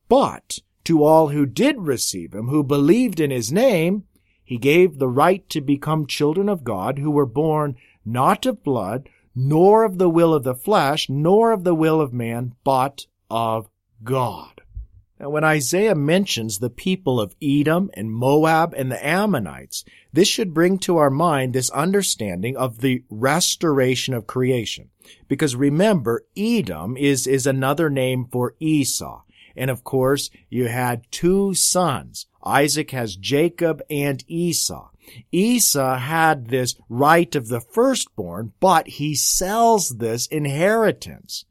But 0.08 0.58
to 0.84 1.04
all 1.04 1.28
who 1.28 1.46
did 1.46 1.78
receive 1.78 2.34
him, 2.34 2.48
who 2.48 2.62
believed 2.62 3.20
in 3.20 3.30
his 3.30 3.52
name, 3.52 4.04
he 4.52 4.58
gave 4.58 4.98
the 4.98 5.08
right 5.08 5.48
to 5.48 5.62
become 5.62 6.06
children 6.06 6.46
of 6.46 6.62
God 6.62 6.98
who 6.98 7.10
were 7.10 7.24
born 7.24 7.74
not 8.04 8.44
of 8.44 8.62
blood, 8.62 9.08
nor 9.34 9.82
of 9.82 9.96
the 9.96 10.10
will 10.10 10.34
of 10.34 10.44
the 10.44 10.54
flesh, 10.54 11.08
nor 11.08 11.52
of 11.52 11.64
the 11.64 11.74
will 11.74 12.02
of 12.02 12.12
man, 12.12 12.52
but 12.62 13.06
of 13.30 13.70
God. 14.04 14.60
Now, 15.18 15.30
when 15.30 15.42
Isaiah 15.42 15.94
mentions 15.94 16.58
the 16.58 16.68
people 16.68 17.18
of 17.18 17.34
Edom 17.42 17.90
and 17.94 18.10
Moab 18.10 18.74
and 18.76 18.92
the 18.92 19.02
Ammonites, 19.02 19.86
this 20.12 20.28
should 20.28 20.52
bring 20.52 20.78
to 20.80 20.98
our 20.98 21.08
mind 21.08 21.54
this 21.54 21.70
understanding 21.70 22.54
of 22.54 22.82
the 22.82 23.04
restoration 23.08 24.12
of 24.12 24.26
creation. 24.26 24.90
Because 25.28 25.56
remember, 25.56 26.26
Edom 26.36 26.98
is, 26.98 27.26
is 27.26 27.46
another 27.46 27.88
name 27.88 28.28
for 28.30 28.54
Esau. 28.60 29.22
And 29.56 29.70
of 29.70 29.82
course, 29.82 30.28
you 30.50 30.66
had 30.68 31.10
two 31.10 31.54
sons. 31.54 32.26
Isaac 32.44 32.90
has 32.90 33.16
Jacob 33.16 33.82
and 33.90 34.24
Esau. 34.26 34.90
Esau 35.30 35.96
had 35.98 36.48
this 36.48 36.76
right 36.88 37.34
of 37.34 37.48
the 37.48 37.60
firstborn, 37.60 38.52
but 38.60 38.86
he 38.88 39.14
sells 39.14 39.90
this 39.98 40.26
inheritance. 40.26 41.44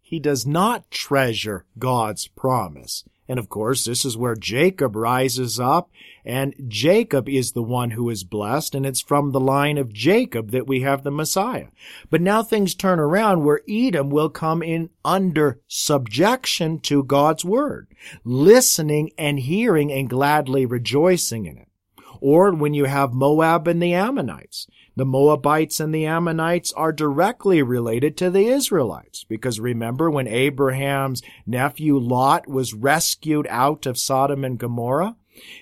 He 0.00 0.18
does 0.18 0.46
not 0.46 0.90
treasure 0.90 1.66
God's 1.78 2.26
promise. 2.26 3.04
And 3.30 3.38
of 3.38 3.48
course, 3.48 3.84
this 3.84 4.04
is 4.04 4.16
where 4.16 4.34
Jacob 4.34 4.96
rises 4.96 5.60
up, 5.60 5.88
and 6.24 6.52
Jacob 6.66 7.28
is 7.28 7.52
the 7.52 7.62
one 7.62 7.92
who 7.92 8.10
is 8.10 8.24
blessed, 8.24 8.74
and 8.74 8.84
it's 8.84 9.00
from 9.00 9.30
the 9.30 9.38
line 9.38 9.78
of 9.78 9.92
Jacob 9.92 10.50
that 10.50 10.66
we 10.66 10.80
have 10.80 11.04
the 11.04 11.12
Messiah. 11.12 11.68
But 12.10 12.22
now 12.22 12.42
things 12.42 12.74
turn 12.74 12.98
around 12.98 13.44
where 13.44 13.60
Edom 13.68 14.10
will 14.10 14.30
come 14.30 14.64
in 14.64 14.90
under 15.04 15.60
subjection 15.68 16.80
to 16.80 17.04
God's 17.04 17.44
word, 17.44 17.86
listening 18.24 19.12
and 19.16 19.38
hearing 19.38 19.92
and 19.92 20.10
gladly 20.10 20.66
rejoicing 20.66 21.46
in 21.46 21.56
it. 21.56 21.68
Or 22.20 22.52
when 22.52 22.74
you 22.74 22.86
have 22.86 23.12
Moab 23.12 23.68
and 23.68 23.80
the 23.80 23.94
Ammonites. 23.94 24.66
The 25.00 25.06
Moabites 25.06 25.80
and 25.80 25.94
the 25.94 26.04
Ammonites 26.04 26.74
are 26.74 26.92
directly 26.92 27.62
related 27.62 28.18
to 28.18 28.28
the 28.28 28.48
Israelites 28.48 29.24
because 29.24 29.58
remember 29.58 30.10
when 30.10 30.26
Abraham's 30.26 31.22
nephew 31.46 31.96
Lot 31.96 32.46
was 32.46 32.74
rescued 32.74 33.46
out 33.48 33.86
of 33.86 33.96
Sodom 33.96 34.44
and 34.44 34.58
Gomorrah? 34.58 35.16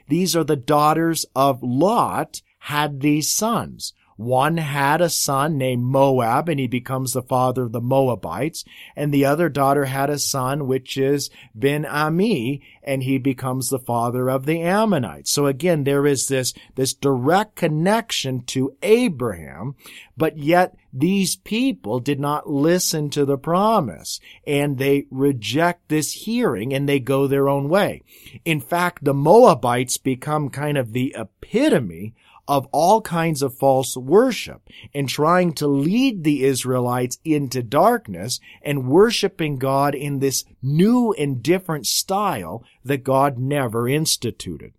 These 0.09 0.35
are 0.35 0.43
the 0.43 0.57
daughters 0.57 1.25
of 1.37 1.63
Lot 1.63 2.43
had 2.63 3.01
these 3.01 3.31
sons. 3.31 3.93
One 4.19 4.57
had 4.57 5.01
a 5.01 5.11
son 5.11 5.57
named 5.59 5.85
Moab, 5.85 6.49
and 6.49 6.59
he 6.59 6.67
becomes 6.67 7.13
the 7.13 7.23
father 7.23 7.63
of 7.63 7.73
the 7.73 7.81
Moabites. 7.81 8.65
And 8.97 9.15
the 9.15 9.25
other 9.25 9.49
daughter 9.49 9.85
had 9.85 10.11
a 10.11 10.19
son, 10.19 10.67
which 10.67 10.97
is 10.97 11.31
Ben 11.55 11.87
Ami, 11.87 12.61
and 12.83 13.05
he 13.05 13.19
becomes 13.19 13.69
the 13.69 13.79
father 13.79 14.29
of 14.29 14.45
the 14.45 14.61
Ammonites. 14.61 15.31
So 15.31 15.47
again, 15.47 15.85
there 15.85 16.05
is 16.05 16.27
this, 16.27 16.53
this 16.75 16.95
direct 16.95 17.55
connection 17.55 18.43
to 18.47 18.77
Abraham, 18.83 19.77
but 20.17 20.37
yet 20.37 20.75
these 20.93 21.37
people 21.37 22.01
did 22.01 22.19
not 22.19 22.49
listen 22.49 23.11
to 23.11 23.25
the 23.25 23.39
promise 23.39 24.21
and 24.47 24.79
they 24.79 25.07
reject 25.11 25.89
this 25.89 26.13
hearing 26.13 26.73
and 26.73 26.89
they 26.89 26.99
go 26.99 27.27
their 27.27 27.49
own 27.49 27.69
way. 27.69 28.03
In 28.45 28.61
fact, 28.61 29.05
the 29.05 29.15
Moabites 29.15 29.99
become 29.99 30.49
kind 30.49 30.79
of 30.79 30.93
the 30.93 31.15
epitome 31.17 32.15
of 32.49 32.67
all 32.73 33.03
kinds 33.03 33.43
of 33.43 33.55
false 33.55 33.95
worship 33.95 34.63
and 34.95 35.07
trying 35.07 35.53
to 35.53 35.67
lead 35.67 36.25
the 36.25 36.45
Israelites 36.45 37.19
into 37.23 37.63
darkness 37.63 38.41
and 38.63 38.89
worshiping 38.89 39.59
God 39.59 39.95
in 39.95 40.21
this 40.21 40.45
new 40.63 41.13
and 41.13 41.43
different 41.43 41.87
style 41.87 42.65
that 42.83 43.05
God 43.05 43.39
never 43.39 43.87
instituted. 43.87 44.73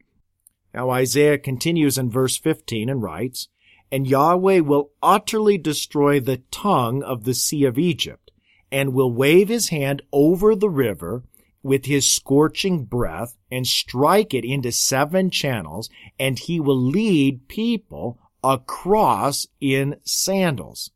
Now 0.73 0.89
Isaiah 0.89 1.37
continues 1.37 1.99
in 1.99 2.09
verse 2.09 2.37
15 2.37 2.89
and 2.89 3.03
writes, 3.03 3.49
And 3.91 4.07
Yahweh 4.07 4.59
will 4.59 4.91
utterly 5.01 5.57
destroy 5.57 6.19
the 6.19 6.41
tongue 6.51 7.01
of 7.03 7.23
the 7.23 7.33
sea 7.33 7.65
of 7.65 7.77
Egypt, 7.79 8.31
and 8.71 8.93
will 8.93 9.11
wave 9.11 9.49
his 9.49 9.69
hand 9.69 10.01
over 10.11 10.55
the 10.55 10.69
river 10.69 11.23
with 11.63 11.85
his 11.85 12.09
scorching 12.09 12.85
breath 12.85 13.35
and 13.51 13.65
strike 13.65 14.33
it 14.33 14.45
into 14.45 14.71
seven 14.71 15.29
channels, 15.29 15.89
and 16.19 16.37
he 16.39 16.59
will 16.59 16.79
lead 16.79 17.47
people 17.47 18.19
across 18.43 19.47
in 19.59 19.97
sandals. 20.03 20.91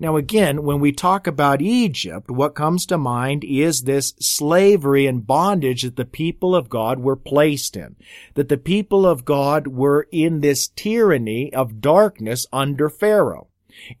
Now 0.00 0.16
again, 0.16 0.62
when 0.62 0.78
we 0.78 0.92
talk 0.92 1.26
about 1.26 1.60
Egypt, 1.60 2.30
what 2.30 2.54
comes 2.54 2.86
to 2.86 2.98
mind 2.98 3.42
is 3.42 3.82
this 3.82 4.14
slavery 4.20 5.06
and 5.06 5.26
bondage 5.26 5.82
that 5.82 5.96
the 5.96 6.04
people 6.04 6.54
of 6.54 6.68
God 6.68 7.00
were 7.00 7.16
placed 7.16 7.76
in. 7.76 7.96
That 8.34 8.48
the 8.48 8.58
people 8.58 9.04
of 9.06 9.24
God 9.24 9.66
were 9.66 10.06
in 10.12 10.40
this 10.40 10.68
tyranny 10.68 11.52
of 11.52 11.80
darkness 11.80 12.46
under 12.52 12.88
Pharaoh. 12.88 13.48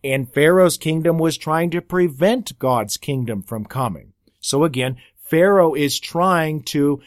And 0.04 0.32
Pharaoh's 0.32 0.76
kingdom 0.76 1.18
was 1.18 1.36
trying 1.36 1.70
to 1.70 1.80
prevent 1.80 2.58
God's 2.58 2.96
kingdom 2.96 3.42
from 3.42 3.64
coming. 3.64 4.12
So 4.40 4.64
again, 4.64 4.96
Pharaoh 5.16 5.74
is 5.74 5.98
trying 5.98 6.62
to 6.64 7.00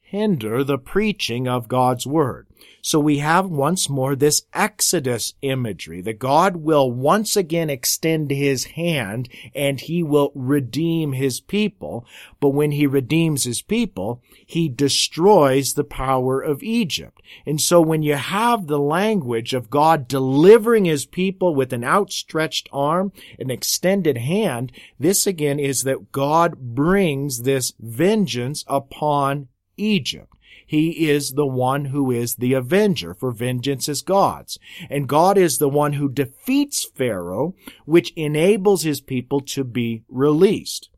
hinder 0.00 0.64
the 0.64 0.78
preaching 0.78 1.46
of 1.46 1.68
God's 1.68 2.06
word. 2.06 2.48
So 2.82 2.98
we 2.98 3.18
have 3.18 3.46
once 3.46 3.88
more 3.88 4.16
this 4.16 4.42
Exodus 4.54 5.34
imagery 5.42 6.00
that 6.02 6.18
God 6.18 6.56
will 6.56 6.90
once 6.90 7.36
again 7.36 7.68
extend 7.68 8.30
his 8.30 8.64
hand 8.64 9.28
and 9.54 9.80
he 9.80 10.02
will 10.02 10.32
redeem 10.34 11.12
his 11.12 11.40
people. 11.40 12.06
But 12.40 12.50
when 12.50 12.72
he 12.72 12.86
redeems 12.86 13.44
his 13.44 13.62
people, 13.62 14.22
he 14.46 14.68
destroys 14.68 15.74
the 15.74 15.84
power 15.84 16.40
of 16.40 16.62
Egypt. 16.62 17.20
And 17.44 17.60
so 17.60 17.80
when 17.80 18.02
you 18.02 18.14
have 18.14 18.66
the 18.66 18.78
language 18.78 19.52
of 19.52 19.70
God 19.70 20.08
delivering 20.08 20.86
his 20.86 21.04
people 21.04 21.54
with 21.54 21.72
an 21.72 21.84
outstretched 21.84 22.68
arm, 22.72 23.12
an 23.38 23.50
extended 23.50 24.16
hand, 24.16 24.72
this 24.98 25.26
again 25.26 25.58
is 25.58 25.82
that 25.82 26.12
God 26.12 26.56
brings 26.56 27.42
this 27.42 27.74
vengeance 27.78 28.64
upon 28.66 29.48
Egypt. 29.76 30.29
He 30.70 31.10
is 31.10 31.32
the 31.32 31.48
one 31.48 31.86
who 31.86 32.12
is 32.12 32.36
the 32.36 32.52
avenger, 32.52 33.12
for 33.12 33.32
vengeance 33.32 33.88
is 33.88 34.02
God's. 34.02 34.56
And 34.88 35.08
God 35.08 35.36
is 35.36 35.58
the 35.58 35.68
one 35.68 35.94
who 35.94 36.08
defeats 36.08 36.84
Pharaoh, 36.84 37.56
which 37.86 38.12
enables 38.14 38.84
his 38.84 39.00
people 39.00 39.40
to 39.40 39.64
be 39.64 40.04
released. 40.08 40.88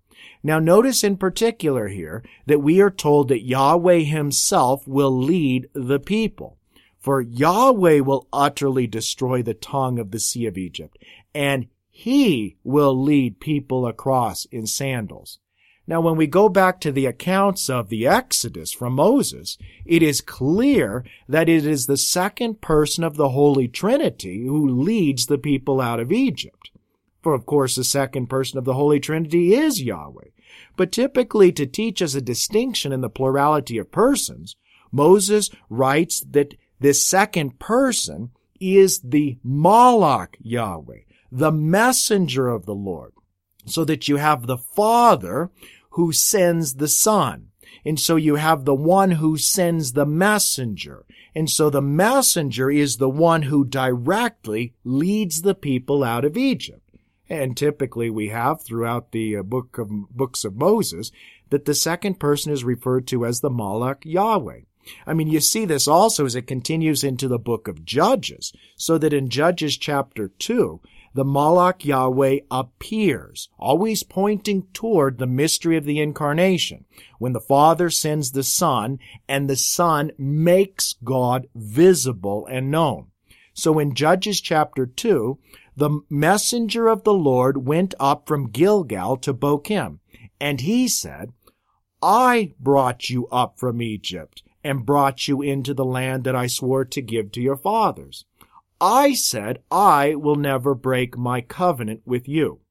Now 0.42 0.58
notice 0.58 1.02
in 1.02 1.16
particular 1.16 1.88
here 1.88 2.22
that 2.44 2.58
we 2.58 2.82
are 2.82 2.90
told 2.90 3.28
that 3.28 3.46
Yahweh 3.46 4.00
himself 4.00 4.86
will 4.86 5.10
lead 5.10 5.70
the 5.72 5.98
people. 5.98 6.58
For 6.98 7.22
Yahweh 7.22 8.00
will 8.00 8.28
utterly 8.30 8.86
destroy 8.86 9.42
the 9.42 9.54
tongue 9.54 9.98
of 9.98 10.10
the 10.10 10.20
sea 10.20 10.44
of 10.44 10.58
Egypt, 10.58 10.98
and 11.34 11.68
he 11.88 12.58
will 12.62 13.02
lead 13.02 13.40
people 13.40 13.86
across 13.86 14.44
in 14.44 14.66
sandals. 14.66 15.38
Now, 15.86 16.00
when 16.00 16.16
we 16.16 16.28
go 16.28 16.48
back 16.48 16.80
to 16.80 16.92
the 16.92 17.06
accounts 17.06 17.68
of 17.68 17.88
the 17.88 18.06
Exodus 18.06 18.72
from 18.72 18.94
Moses, 18.94 19.58
it 19.84 20.02
is 20.02 20.20
clear 20.20 21.04
that 21.28 21.48
it 21.48 21.66
is 21.66 21.86
the 21.86 21.96
second 21.96 22.60
person 22.60 23.02
of 23.02 23.16
the 23.16 23.30
Holy 23.30 23.66
Trinity 23.66 24.44
who 24.44 24.68
leads 24.68 25.26
the 25.26 25.38
people 25.38 25.80
out 25.80 25.98
of 25.98 26.12
Egypt. 26.12 26.70
For 27.20 27.34
of 27.34 27.46
course, 27.46 27.74
the 27.74 27.84
second 27.84 28.28
person 28.28 28.58
of 28.58 28.64
the 28.64 28.74
Holy 28.74 29.00
Trinity 29.00 29.54
is 29.54 29.82
Yahweh. 29.82 30.28
But 30.76 30.92
typically 30.92 31.50
to 31.52 31.66
teach 31.66 32.00
us 32.00 32.14
a 32.14 32.20
distinction 32.20 32.92
in 32.92 33.00
the 33.00 33.10
plurality 33.10 33.78
of 33.78 33.90
persons, 33.90 34.54
Moses 34.92 35.50
writes 35.68 36.20
that 36.30 36.54
this 36.78 37.04
second 37.04 37.58
person 37.58 38.30
is 38.60 39.00
the 39.00 39.38
Malach 39.44 40.36
Yahweh, 40.40 41.00
the 41.32 41.52
messenger 41.52 42.48
of 42.48 42.66
the 42.66 42.74
Lord 42.74 43.12
so 43.64 43.84
that 43.84 44.08
you 44.08 44.16
have 44.16 44.46
the 44.46 44.58
Father 44.58 45.50
who 45.90 46.12
sends 46.12 46.74
the 46.74 46.88
Son. 46.88 47.48
And 47.84 47.98
so 47.98 48.16
you 48.16 48.36
have 48.36 48.64
the 48.64 48.74
one 48.74 49.12
who 49.12 49.36
sends 49.36 49.92
the 49.92 50.06
messenger. 50.06 51.04
And 51.34 51.50
so 51.50 51.70
the 51.70 51.82
messenger 51.82 52.70
is 52.70 52.96
the 52.96 53.08
one 53.08 53.42
who 53.42 53.64
directly 53.64 54.74
leads 54.84 55.42
the 55.42 55.54
people 55.54 56.04
out 56.04 56.24
of 56.24 56.36
Egypt. 56.36 56.80
And 57.28 57.56
typically 57.56 58.10
we 58.10 58.28
have 58.28 58.62
throughout 58.62 59.12
the 59.12 59.38
uh, 59.38 59.42
book 59.42 59.78
of 59.78 59.88
books 60.10 60.44
of 60.44 60.54
Moses 60.54 61.10
that 61.50 61.64
the 61.64 61.74
second 61.74 62.20
person 62.20 62.52
is 62.52 62.64
referred 62.64 63.06
to 63.08 63.24
as 63.24 63.40
the 63.40 63.50
Malach 63.50 64.04
Yahweh. 64.04 64.60
I 65.06 65.14
mean, 65.14 65.28
you 65.28 65.40
see 65.40 65.64
this 65.64 65.86
also 65.86 66.26
as 66.26 66.34
it 66.34 66.46
continues 66.46 67.04
into 67.04 67.28
the 67.28 67.38
book 67.38 67.68
of 67.68 67.84
Judges, 67.84 68.52
so 68.76 68.98
that 68.98 69.12
in 69.12 69.28
Judges 69.28 69.76
chapter 69.76 70.28
2, 70.28 70.80
the 71.14 71.24
Malach 71.24 71.84
Yahweh 71.84 72.40
appears, 72.50 73.48
always 73.58 74.02
pointing 74.02 74.64
toward 74.72 75.18
the 75.18 75.26
mystery 75.26 75.76
of 75.76 75.84
the 75.84 76.00
incarnation, 76.00 76.84
when 77.18 77.32
the 77.32 77.40
Father 77.40 77.90
sends 77.90 78.30
the 78.30 78.42
Son 78.42 78.98
and 79.28 79.48
the 79.48 79.56
Son 79.56 80.12
makes 80.18 80.94
God 81.04 81.46
visible 81.54 82.46
and 82.46 82.70
known. 82.70 83.08
So 83.54 83.78
in 83.78 83.94
Judges 83.94 84.40
chapter 84.40 84.86
2, 84.86 85.38
the 85.76 86.00
messenger 86.08 86.88
of 86.88 87.04
the 87.04 87.14
Lord 87.14 87.66
went 87.66 87.94
up 88.00 88.26
from 88.26 88.50
Gilgal 88.50 89.16
to 89.18 89.34
Bochim, 89.34 89.98
and 90.40 90.60
he 90.60 90.88
said, 90.88 91.32
I 92.02 92.54
brought 92.58 93.10
you 93.10 93.28
up 93.28 93.58
from 93.58 93.80
Egypt 93.80 94.42
and 94.64 94.86
brought 94.86 95.28
you 95.28 95.42
into 95.42 95.74
the 95.74 95.84
land 95.84 96.24
that 96.24 96.36
I 96.36 96.46
swore 96.46 96.84
to 96.86 97.02
give 97.02 97.32
to 97.32 97.40
your 97.40 97.56
fathers. 97.56 98.24
I 98.82 99.14
said, 99.14 99.62
I 99.70 100.16
will 100.16 100.34
never 100.34 100.74
break 100.74 101.16
my 101.16 101.40
covenant 101.40 102.02
with 102.04 102.28
you. 102.28 102.62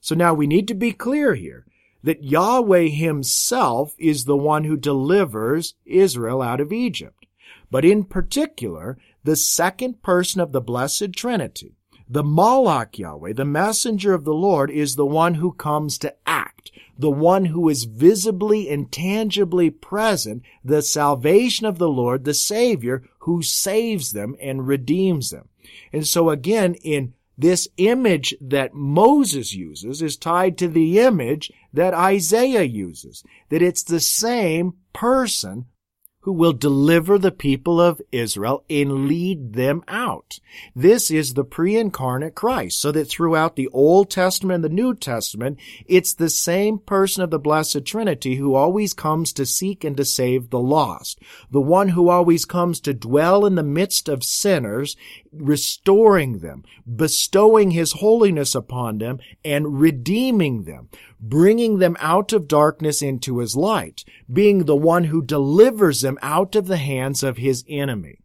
So 0.00 0.14
now 0.14 0.32
we 0.32 0.46
need 0.46 0.68
to 0.68 0.74
be 0.74 0.92
clear 0.92 1.34
here 1.34 1.66
that 2.04 2.22
Yahweh 2.22 2.86
himself 2.90 3.96
is 3.98 4.24
the 4.24 4.36
one 4.36 4.62
who 4.62 4.76
delivers 4.76 5.74
Israel 5.84 6.40
out 6.40 6.60
of 6.60 6.72
Egypt. 6.72 7.26
But 7.68 7.84
in 7.84 8.04
particular, 8.04 8.96
the 9.24 9.34
second 9.34 10.02
person 10.02 10.40
of 10.40 10.52
the 10.52 10.60
Blessed 10.60 11.12
Trinity, 11.14 11.75
the 12.08 12.22
Malach 12.22 12.98
Yahweh, 12.98 13.32
the 13.32 13.44
messenger 13.44 14.14
of 14.14 14.24
the 14.24 14.34
Lord, 14.34 14.70
is 14.70 14.94
the 14.96 15.06
one 15.06 15.34
who 15.34 15.52
comes 15.52 15.98
to 15.98 16.14
act, 16.26 16.70
the 16.98 17.10
one 17.10 17.46
who 17.46 17.68
is 17.68 17.84
visibly 17.84 18.68
and 18.70 18.90
tangibly 18.90 19.70
present, 19.70 20.42
the 20.64 20.82
salvation 20.82 21.66
of 21.66 21.78
the 21.78 21.88
Lord, 21.88 22.24
the 22.24 22.34
Savior, 22.34 23.02
who 23.20 23.42
saves 23.42 24.12
them 24.12 24.36
and 24.40 24.66
redeems 24.66 25.30
them. 25.30 25.48
And 25.92 26.06
so 26.06 26.30
again, 26.30 26.74
in 26.74 27.14
this 27.38 27.68
image 27.76 28.34
that 28.40 28.72
Moses 28.72 29.52
uses 29.52 30.00
is 30.00 30.16
tied 30.16 30.56
to 30.58 30.68
the 30.68 31.00
image 31.00 31.52
that 31.72 31.92
Isaiah 31.92 32.62
uses. 32.62 33.22
That 33.50 33.62
it's 33.62 33.82
the 33.82 34.00
same 34.00 34.74
person 34.92 35.66
who 36.26 36.32
will 36.32 36.52
deliver 36.52 37.20
the 37.20 37.30
people 37.30 37.80
of 37.80 38.02
Israel 38.10 38.64
and 38.68 39.06
lead 39.06 39.52
them 39.52 39.80
out. 39.86 40.40
This 40.74 41.08
is 41.08 41.34
the 41.34 41.44
pre-incarnate 41.44 42.34
Christ, 42.34 42.80
so 42.80 42.90
that 42.90 43.04
throughout 43.04 43.54
the 43.54 43.68
Old 43.68 44.10
Testament 44.10 44.56
and 44.56 44.64
the 44.64 44.68
New 44.68 44.92
Testament, 44.92 45.56
it's 45.86 46.14
the 46.14 46.28
same 46.28 46.80
person 46.80 47.22
of 47.22 47.30
the 47.30 47.38
Blessed 47.38 47.84
Trinity 47.84 48.34
who 48.34 48.56
always 48.56 48.92
comes 48.92 49.32
to 49.34 49.46
seek 49.46 49.84
and 49.84 49.96
to 49.96 50.04
save 50.04 50.50
the 50.50 50.58
lost. 50.58 51.20
The 51.52 51.60
one 51.60 51.90
who 51.90 52.08
always 52.08 52.44
comes 52.44 52.80
to 52.80 52.92
dwell 52.92 53.46
in 53.46 53.54
the 53.54 53.62
midst 53.62 54.08
of 54.08 54.24
sinners, 54.24 54.96
restoring 55.40 56.38
them, 56.38 56.64
bestowing 56.94 57.70
his 57.70 57.92
holiness 57.92 58.54
upon 58.54 58.98
them, 58.98 59.18
and 59.44 59.80
redeeming 59.80 60.64
them 60.64 60.88
bringing 61.20 61.78
them 61.78 61.96
out 62.00 62.32
of 62.32 62.48
darkness 62.48 63.02
into 63.02 63.38
his 63.38 63.56
light, 63.56 64.04
being 64.32 64.64
the 64.64 64.76
one 64.76 65.04
who 65.04 65.22
delivers 65.22 66.00
them 66.00 66.18
out 66.22 66.54
of 66.54 66.66
the 66.66 66.76
hands 66.76 67.22
of 67.22 67.36
his 67.36 67.64
enemy. 67.68 68.18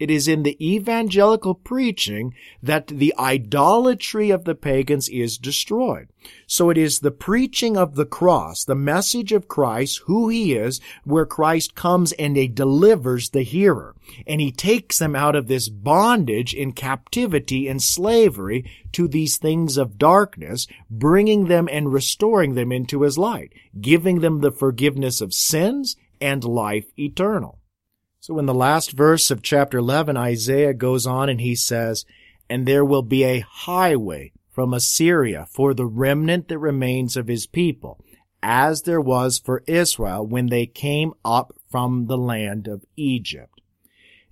It 0.00 0.10
is 0.10 0.26
in 0.26 0.42
the 0.42 0.56
evangelical 0.60 1.54
preaching 1.54 2.34
that 2.60 2.88
the 2.88 3.14
idolatry 3.16 4.30
of 4.30 4.44
the 4.44 4.56
pagans 4.56 5.08
is 5.08 5.38
destroyed. 5.38 6.08
So 6.48 6.68
it 6.68 6.76
is 6.76 6.98
the 6.98 7.12
preaching 7.12 7.76
of 7.76 7.94
the 7.94 8.04
cross, 8.04 8.64
the 8.64 8.74
message 8.74 9.30
of 9.30 9.46
Christ, 9.46 10.00
who 10.06 10.28
he 10.28 10.54
is, 10.54 10.80
where 11.04 11.26
Christ 11.26 11.76
comes 11.76 12.10
and 12.12 12.36
he 12.36 12.48
delivers 12.48 13.30
the 13.30 13.42
hearer. 13.42 13.94
And 14.26 14.40
he 14.40 14.50
takes 14.50 14.98
them 14.98 15.14
out 15.14 15.36
of 15.36 15.46
this 15.46 15.68
bondage 15.68 16.54
in 16.54 16.72
captivity 16.72 17.68
and 17.68 17.80
slavery 17.80 18.68
to 18.92 19.06
these 19.06 19.38
things 19.38 19.76
of 19.76 19.96
darkness, 19.96 20.66
bringing 20.90 21.46
them 21.46 21.68
and 21.70 21.92
restoring 21.92 22.54
them 22.54 22.72
into 22.72 23.02
his 23.02 23.16
light, 23.16 23.52
giving 23.80 24.20
them 24.20 24.40
the 24.40 24.50
forgiveness 24.50 25.20
of 25.20 25.32
sins 25.32 25.94
and 26.20 26.42
life 26.42 26.86
eternal. 26.98 27.60
So 28.26 28.38
in 28.38 28.46
the 28.46 28.54
last 28.54 28.92
verse 28.92 29.30
of 29.30 29.42
chapter 29.42 29.76
11, 29.76 30.16
Isaiah 30.16 30.72
goes 30.72 31.06
on 31.06 31.28
and 31.28 31.42
he 31.42 31.54
says, 31.54 32.06
And 32.48 32.64
there 32.64 32.82
will 32.82 33.02
be 33.02 33.22
a 33.22 33.44
highway 33.46 34.32
from 34.50 34.72
Assyria 34.72 35.46
for 35.50 35.74
the 35.74 35.84
remnant 35.84 36.48
that 36.48 36.58
remains 36.58 37.18
of 37.18 37.28
his 37.28 37.46
people, 37.46 38.02
as 38.42 38.80
there 38.80 38.98
was 38.98 39.38
for 39.38 39.62
Israel 39.66 40.26
when 40.26 40.46
they 40.46 40.64
came 40.64 41.12
up 41.22 41.54
from 41.70 42.06
the 42.06 42.16
land 42.16 42.66
of 42.66 42.86
Egypt. 42.96 43.60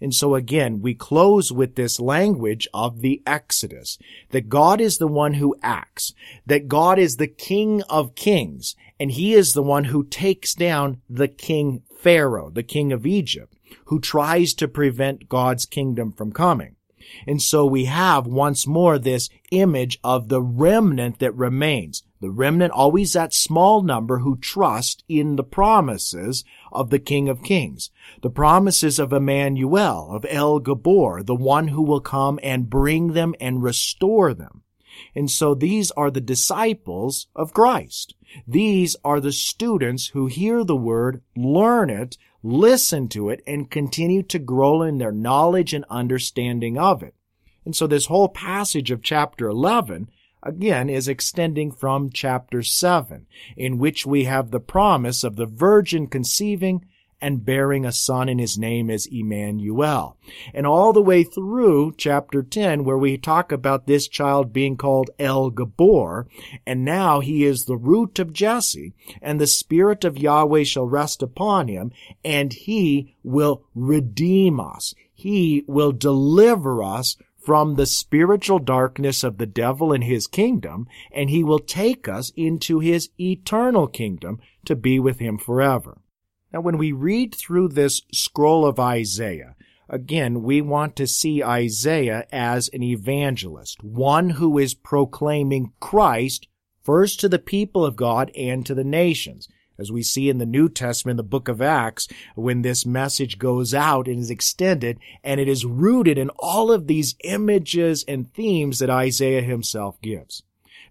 And 0.01 0.15
so 0.15 0.37
again, 0.37 0.81
we 0.81 0.95
close 0.95 1.53
with 1.53 1.75
this 1.75 2.01
language 2.01 2.67
of 2.73 3.03
the 3.03 3.21
Exodus, 3.27 3.99
that 4.31 4.49
God 4.49 4.81
is 4.81 4.97
the 4.97 5.07
one 5.07 5.35
who 5.35 5.55
acts, 5.63 6.15
that 6.47 6.67
God 6.67 6.99
is 6.99 7.19
the 7.19 7.29
King 7.29 7.83
of 7.91 8.15
kings, 8.15 8.75
and 8.99 9.11
he 9.11 9.35
is 9.35 9.53
the 9.53 9.63
one 9.63 9.85
who 9.85 10.03
takes 10.03 10.55
down 10.55 11.03
the 11.11 11.29
King 11.29 11.83
Pharaoh, 11.95 12.49
the 12.49 12.63
King 12.63 12.91
of 12.91 13.05
Egypt 13.05 13.52
who 13.87 14.01
tries 14.01 14.55
to 14.55 14.69
prevent 14.69 15.29
God's 15.29 15.67
kingdom 15.67 16.13
from 16.13 16.33
coming. 16.33 16.77
And 17.27 17.43
so 17.43 17.67
we 17.67 17.87
have 17.87 18.27
once 18.27 18.67
more 18.67 18.99
this 18.99 19.29
image 19.51 19.99
of 20.05 20.29
the 20.29 20.43
remnant 20.43 21.19
that 21.19 21.35
remains. 21.35 22.03
The 22.21 22.31
remnant, 22.31 22.73
always 22.73 23.13
that 23.15 23.35
small 23.35 23.83
number 23.83 24.19
who 24.19 24.37
trust 24.37 25.03
in 25.09 25.37
the 25.37 25.45
promises 25.45 26.45
of 26.71 26.91
the 26.91 27.01
King 27.01 27.29
of 27.29 27.43
Kings. 27.43 27.91
The 28.23 28.31
promises 28.31 28.99
of 28.99 29.13
Emmanuel, 29.13 30.09
of 30.13 30.25
El 30.29 30.61
Gibbor, 30.61 31.27
the 31.27 31.35
one 31.35 31.69
who 31.69 31.83
will 31.83 32.01
come 32.01 32.39
and 32.43 32.71
bring 32.71 33.13
them 33.13 33.35
and 33.41 33.63
restore 33.63 34.35
them. 34.35 34.63
And 35.15 35.31
so 35.31 35.55
these 35.55 35.91
are 35.93 36.11
the 36.11 36.21
disciples 36.21 37.27
of 37.35 37.53
Christ. 37.53 38.15
These 38.47 38.97
are 39.05 39.21
the 39.21 39.33
students 39.33 40.09
who 40.09 40.27
hear 40.27 40.65
the 40.65 40.77
word, 40.77 41.23
learn 41.37 41.91
it, 41.91 42.17
listen 42.43 43.09
to 43.09 43.29
it, 43.29 43.43
and 43.47 43.71
continue 43.71 44.23
to 44.25 44.39
grow 44.39 44.83
in 44.83 44.99
their 44.99 45.13
knowledge 45.13 45.73
and 45.73 45.85
understanding 45.89 46.79
of 46.79 47.03
it. 47.03 47.15
And 47.65 47.77
so 47.77 47.87
this 47.87 48.07
whole 48.07 48.29
passage 48.29 48.91
of 48.91 49.03
chapter 49.03 49.49
11 49.49 50.09
again 50.43 50.91
is 50.91 51.07
extending 51.07 51.71
from 51.71 52.11
chapter 52.11 52.63
7, 52.63 53.27
in 53.57 53.79
which 53.79 54.05
we 54.05 54.25
have 54.25 54.51
the 54.51 54.61
promise 54.61 55.23
of 55.23 55.37
the 55.37 55.47
virgin 55.47 56.07
conceiving 56.09 56.85
and 57.23 57.45
bearing 57.45 57.87
a 57.87 57.93
son 57.93 58.29
and 58.29 58.41
his 58.41 58.59
name 58.59 58.91
is 58.91 59.09
Emmanuel. 59.11 60.19
And 60.53 60.67
all 60.67 60.93
the 60.93 61.01
way 61.01 61.23
through 61.23 61.95
chapter 61.97 62.43
10 62.43 62.85
where 62.85 62.99
we 62.99 63.17
talk 63.17 63.53
about 63.53 63.87
this 63.87 64.09
child 64.09 64.53
being 64.53 64.77
called 64.77 65.11
El 65.21 65.53
Gibbor, 65.53 66.27
and 66.67 66.85
now 66.85 67.21
he 67.21 67.45
is 67.45 67.65
the 67.65 67.77
root 67.77 68.19
of 68.19 68.33
Jesse, 68.33 68.93
and 69.23 69.41
the 69.41 69.47
spirit 69.47 70.05
of 70.05 70.19
Yahweh 70.19 70.65
shall 70.65 70.87
rest 70.87 71.23
upon 71.23 71.69
him, 71.69 71.93
and 72.25 72.53
he 72.53 73.15
will 73.23 73.65
redeem 73.75 74.59
us. 74.59 74.95
He 75.15 75.63
will 75.69 75.93
deliver 75.93 76.83
us 76.83 77.17
from 77.39 77.75
the 77.75 77.87
spiritual 77.87 78.59
darkness 78.59 79.23
of 79.23 79.39
the 79.39 79.47
devil 79.47 79.93
and 79.93 80.03
his 80.03 80.27
kingdom, 80.27 80.89
and 81.13 81.31
he 81.31 81.45
will 81.45 81.59
take 81.61 82.09
us 82.09 82.33
into 82.37 82.81
his 82.81 83.11
eternal 83.21 83.87
kingdom 83.87 84.41
to 84.65 84.75
be 84.75 84.99
with 84.99 85.19
him 85.19 85.39
forever. 85.39 85.99
Now, 86.53 86.61
when 86.61 86.77
we 86.77 86.93
read 86.93 87.35
through 87.35 87.69
this 87.69 88.03
scroll 88.13 88.67
of 88.67 88.79
Isaiah, 88.79 89.57
again, 89.89 90.43
we 90.43 90.61
want 90.61 90.97
to 90.97 91.07
see 91.07 91.43
Isaiah 91.43 92.27
as 92.31 92.69
an 92.75 92.83
evangelist, 92.83 93.83
one 93.83 94.31
who 94.31 94.59
is 94.59 94.75
proclaiming 94.75 95.73
Christ 95.81 96.49
first 96.83 97.21
to 97.21 97.29
the 97.29 97.39
people 97.39 97.85
of 97.87 97.97
God 97.97 98.31
and 98.37 98.67
to 98.67 98.75
the 98.75 98.85
nations. 98.85 99.49
As 99.79 99.91
we 99.91 100.03
see 100.03 100.29
in 100.29 100.37
the 100.37 100.47
New 100.47 100.69
Testament, 100.69 101.17
the 101.17 101.23
book 101.23 101.49
of 101.49 101.63
Acts, 101.63 102.07
when 102.35 102.61
this 102.61 102.85
message 102.85 103.39
goes 103.39 103.73
out 103.73 104.07
and 104.07 104.19
is 104.19 104.31
extended, 104.31 104.99
and 105.25 105.41
it 105.41 105.49
is 105.49 105.65
rooted 105.65 106.19
in 106.19 106.31
all 106.39 106.71
of 106.71 106.87
these 106.87 107.17
images 107.25 108.05
and 108.07 108.33
themes 108.35 108.79
that 108.79 108.91
Isaiah 108.91 109.41
himself 109.41 110.01
gives. 110.03 110.43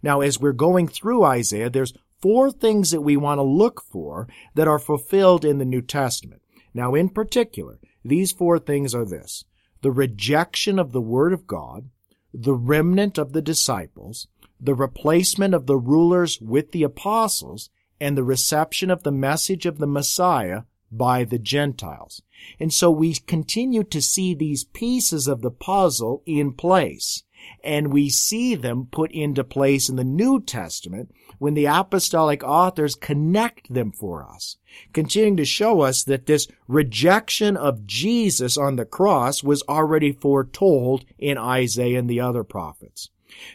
Now, 0.02 0.22
as 0.22 0.40
we're 0.40 0.54
going 0.54 0.88
through 0.88 1.24
Isaiah, 1.24 1.70
there's 1.70 1.94
four 2.22 2.52
things 2.52 2.92
that 2.92 3.02
we 3.02 3.18
want 3.18 3.40
to 3.40 3.44
look 3.44 3.82
for 3.82 4.28
that 4.56 4.68
are 4.68 4.80
fulfilled 4.80 5.44
in 5.44 5.58
the 5.58 5.66
New 5.66 5.82
Testament. 5.82 6.42
Now, 6.74 6.96
in 6.96 7.10
particular, 7.10 7.80
these 8.04 8.32
four 8.32 8.60
things 8.60 8.96
are 8.96 9.06
this 9.06 9.46
the 9.82 9.92
rejection 9.92 10.78
of 10.78 10.92
the 10.92 11.02
Word 11.02 11.34
of 11.34 11.48
God, 11.48 11.90
the 12.34 12.54
remnant 12.54 13.18
of 13.18 13.34
the 13.34 13.42
disciples, 13.42 14.28
the 14.60 14.76
replacement 14.76 15.54
of 15.54 15.66
the 15.66 15.78
rulers 15.78 16.40
with 16.40 16.72
the 16.72 16.84
apostles, 16.84 17.70
and 18.00 18.18
the 18.18 18.24
reception 18.24 18.90
of 18.90 19.04
the 19.04 19.12
message 19.12 19.66
of 19.66 19.80
the 19.80 19.88
Messiah 19.88 20.62
by 20.92 21.24
the 21.24 21.40
Gentiles. 21.40 22.22
And 22.60 22.74
so 22.74 22.92
we 22.92 23.14
continue 23.14 23.84
to 23.86 24.02
see 24.02 24.34
these 24.34 24.64
pieces 24.64 25.28
of 25.28 25.42
the 25.42 25.52
puzzle 25.52 26.22
in 26.26 26.54
place 26.54 27.24
and 27.64 27.94
we 27.94 28.10
see 28.10 28.56
them 28.56 28.88
put 28.92 29.12
into 29.12 29.44
place 29.44 29.90
in 29.90 29.96
the 29.96 30.04
New 30.04 30.42
Testament 30.42 31.12
when 31.38 31.54
the 31.54 31.66
apostolic 31.66 32.44
authors 32.44 32.96
connect 32.96 33.74
them 33.74 33.92
for 33.92 34.24
us, 34.28 34.58
continuing 34.94 35.38
to 35.38 35.46
show 35.46 35.82
us 35.82 36.04
that 36.04 36.26
this 36.26 36.48
rejection 36.68 37.58
of 37.58 37.86
Jesus 37.86 38.58
on 38.58 38.76
the 38.76 38.86
cross 38.86 39.44
was 39.44 39.64
already 39.68 40.12
foretold 40.12 41.06
in 41.18 41.38
Isaiah 41.38 42.00
and 42.00 42.10
the 42.10 42.20
other 42.20 42.44
prophets. 42.44 43.10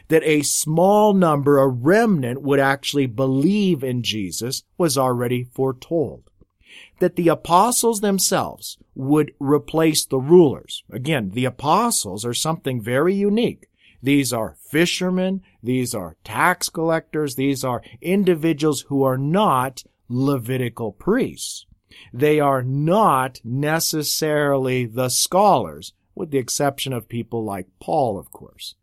That 0.07 0.23
a 0.23 0.41
small 0.41 1.13
number, 1.13 1.59
a 1.59 1.67
remnant, 1.67 2.41
would 2.41 2.59
actually 2.59 3.05
believe 3.05 3.83
in 3.83 4.03
Jesus 4.03 4.63
was 4.77 4.97
already 4.97 5.43
foretold 5.43 6.27
that 6.99 7.15
the 7.15 7.27
apostles 7.27 8.01
themselves 8.01 8.77
would 8.95 9.31
replace 9.39 10.05
the 10.05 10.17
rulers. 10.17 10.83
Again, 10.91 11.31
the 11.31 11.45
apostles 11.45 12.25
are 12.25 12.33
something 12.33 12.81
very 12.81 13.13
unique. 13.13 13.66
These 14.01 14.31
are 14.31 14.57
fishermen. 14.61 15.41
These 15.61 15.95
are 15.95 16.17
tax 16.23 16.69
collectors. 16.69 17.35
These 17.35 17.63
are 17.63 17.81
individuals 18.01 18.81
who 18.87 19.03
are 19.03 19.17
not 19.17 19.83
Levitical 20.09 20.93
priests. 20.93 21.65
They 22.13 22.39
are 22.39 22.63
not 22.63 23.41
necessarily 23.43 24.85
the 24.85 25.09
scholars, 25.09 25.93
with 26.15 26.31
the 26.31 26.37
exception 26.37 26.93
of 26.93 27.09
people 27.09 27.43
like 27.43 27.67
Paul, 27.81 28.17
of 28.17 28.31
course. 28.31 28.75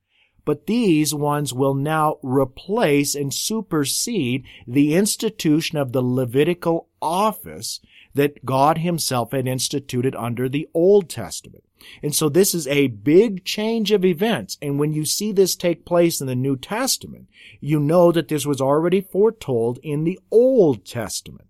But 0.44 0.66
these 0.66 1.14
ones 1.14 1.54
will 1.54 1.74
now 1.74 2.18
replace 2.22 3.14
and 3.14 3.32
supersede 3.32 4.44
the 4.66 4.94
institution 4.94 5.78
of 5.78 5.92
the 5.92 6.02
Levitical 6.02 6.88
office 7.00 7.80
that 8.12 8.44
God 8.44 8.78
himself 8.78 9.32
had 9.32 9.48
instituted 9.48 10.14
under 10.14 10.48
the 10.48 10.68
Old 10.74 11.08
Testament. 11.08 11.64
And 12.02 12.14
so 12.14 12.28
this 12.28 12.54
is 12.54 12.66
a 12.66 12.88
big 12.88 13.44
change 13.44 13.92
of 13.92 14.04
events. 14.04 14.58
And 14.60 14.78
when 14.78 14.92
you 14.92 15.04
see 15.04 15.32
this 15.32 15.56
take 15.56 15.84
place 15.84 16.20
in 16.20 16.26
the 16.26 16.34
New 16.34 16.56
Testament, 16.56 17.28
you 17.60 17.80
know 17.80 18.12
that 18.12 18.28
this 18.28 18.46
was 18.46 18.60
already 18.60 19.00
foretold 19.00 19.78
in 19.82 20.04
the 20.04 20.18
Old 20.30 20.84
Testament. 20.84 21.48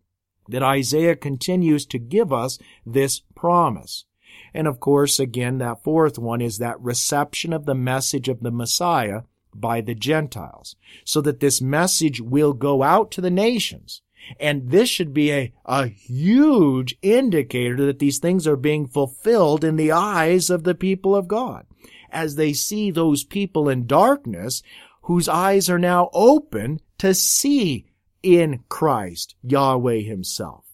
That 0.48 0.62
Isaiah 0.62 1.16
continues 1.16 1.86
to 1.86 1.98
give 1.98 2.32
us 2.32 2.58
this 2.84 3.22
promise. 3.34 4.04
And 4.52 4.66
of 4.66 4.80
course, 4.80 5.18
again, 5.18 5.58
that 5.58 5.82
fourth 5.82 6.18
one 6.18 6.40
is 6.40 6.58
that 6.58 6.80
reception 6.80 7.52
of 7.52 7.66
the 7.66 7.74
message 7.74 8.28
of 8.28 8.40
the 8.40 8.50
Messiah 8.50 9.22
by 9.54 9.80
the 9.80 9.94
Gentiles. 9.94 10.76
So 11.04 11.20
that 11.22 11.40
this 11.40 11.60
message 11.60 12.20
will 12.20 12.52
go 12.52 12.82
out 12.82 13.10
to 13.12 13.20
the 13.20 13.30
nations. 13.30 14.02
And 14.40 14.70
this 14.70 14.88
should 14.88 15.12
be 15.12 15.32
a, 15.32 15.52
a 15.64 15.86
huge 15.86 16.96
indicator 17.02 17.86
that 17.86 17.98
these 17.98 18.18
things 18.18 18.46
are 18.46 18.56
being 18.56 18.86
fulfilled 18.86 19.64
in 19.64 19.76
the 19.76 19.92
eyes 19.92 20.50
of 20.50 20.64
the 20.64 20.74
people 20.74 21.14
of 21.14 21.28
God. 21.28 21.66
As 22.10 22.36
they 22.36 22.52
see 22.52 22.90
those 22.90 23.24
people 23.24 23.68
in 23.68 23.86
darkness 23.86 24.62
whose 25.02 25.28
eyes 25.28 25.68
are 25.68 25.78
now 25.78 26.10
open 26.12 26.80
to 26.98 27.14
see 27.14 27.86
in 28.22 28.64
Christ 28.68 29.34
Yahweh 29.42 30.00
himself. 30.00 30.64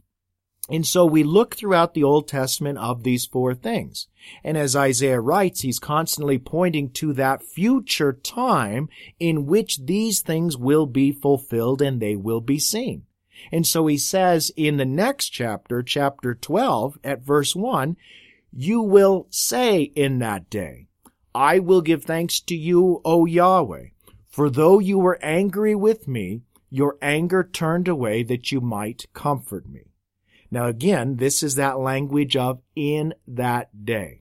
And 0.71 0.87
so 0.87 1.05
we 1.05 1.25
look 1.25 1.57
throughout 1.57 1.95
the 1.95 2.05
Old 2.05 2.29
Testament 2.29 2.79
of 2.79 3.03
these 3.03 3.27
four 3.27 3.55
things. 3.55 4.07
And 4.45 4.57
as 4.57 4.77
Isaiah 4.77 5.21
writes, 5.21 5.63
he's 5.63 5.81
constantly 5.81 6.39
pointing 6.39 6.91
to 6.91 7.13
that 7.15 7.43
future 7.43 8.13
time 8.13 8.89
in 9.19 9.47
which 9.47 9.85
these 9.85 10.21
things 10.21 10.57
will 10.57 10.87
be 10.87 11.11
fulfilled 11.11 11.83
and 11.83 12.01
they 12.01 12.15
will 12.15 12.41
be 12.41 12.61
seen. 12.61 13.03
And 13.53 13.67
so 13.67 13.87
he 13.87 13.99
says 13.99 14.53
in 14.57 14.77
the 14.77 14.85
next 14.85 15.31
chapter, 15.31 15.83
chapter 15.83 16.35
12, 16.35 16.99
at 17.05 17.23
verse 17.23 17.55
1, 17.55 17.97
you 18.53 18.81
will 18.81 19.27
say 19.31 19.83
in 19.83 20.19
that 20.19 20.51
day, 20.51 20.87
I 21.35 21.59
will 21.59 21.81
give 21.81 22.05
thanks 22.05 22.41
to 22.41 22.57
you, 22.57 23.01
O 23.05 23.25
Yahweh, 23.25 23.89
for 24.29 24.51
though 24.51 24.79
you 24.79 24.99
were 24.99 25.19
angry 25.23 25.75
with 25.75 26.09
me, 26.09 26.43
your 26.69 26.97
anger 27.03 27.43
turned 27.45 27.89
away 27.89 28.23
that 28.25 28.51
you 28.53 28.61
might 28.61 29.07
comfort 29.13 29.69
me. 29.69 29.91
Now 30.51 30.67
again, 30.67 31.17
this 31.17 31.43
is 31.43 31.55
that 31.57 31.79
language 31.79 32.37
of 32.37 32.61
in 32.75 33.15
that 33.27 33.85
day. 33.85 34.20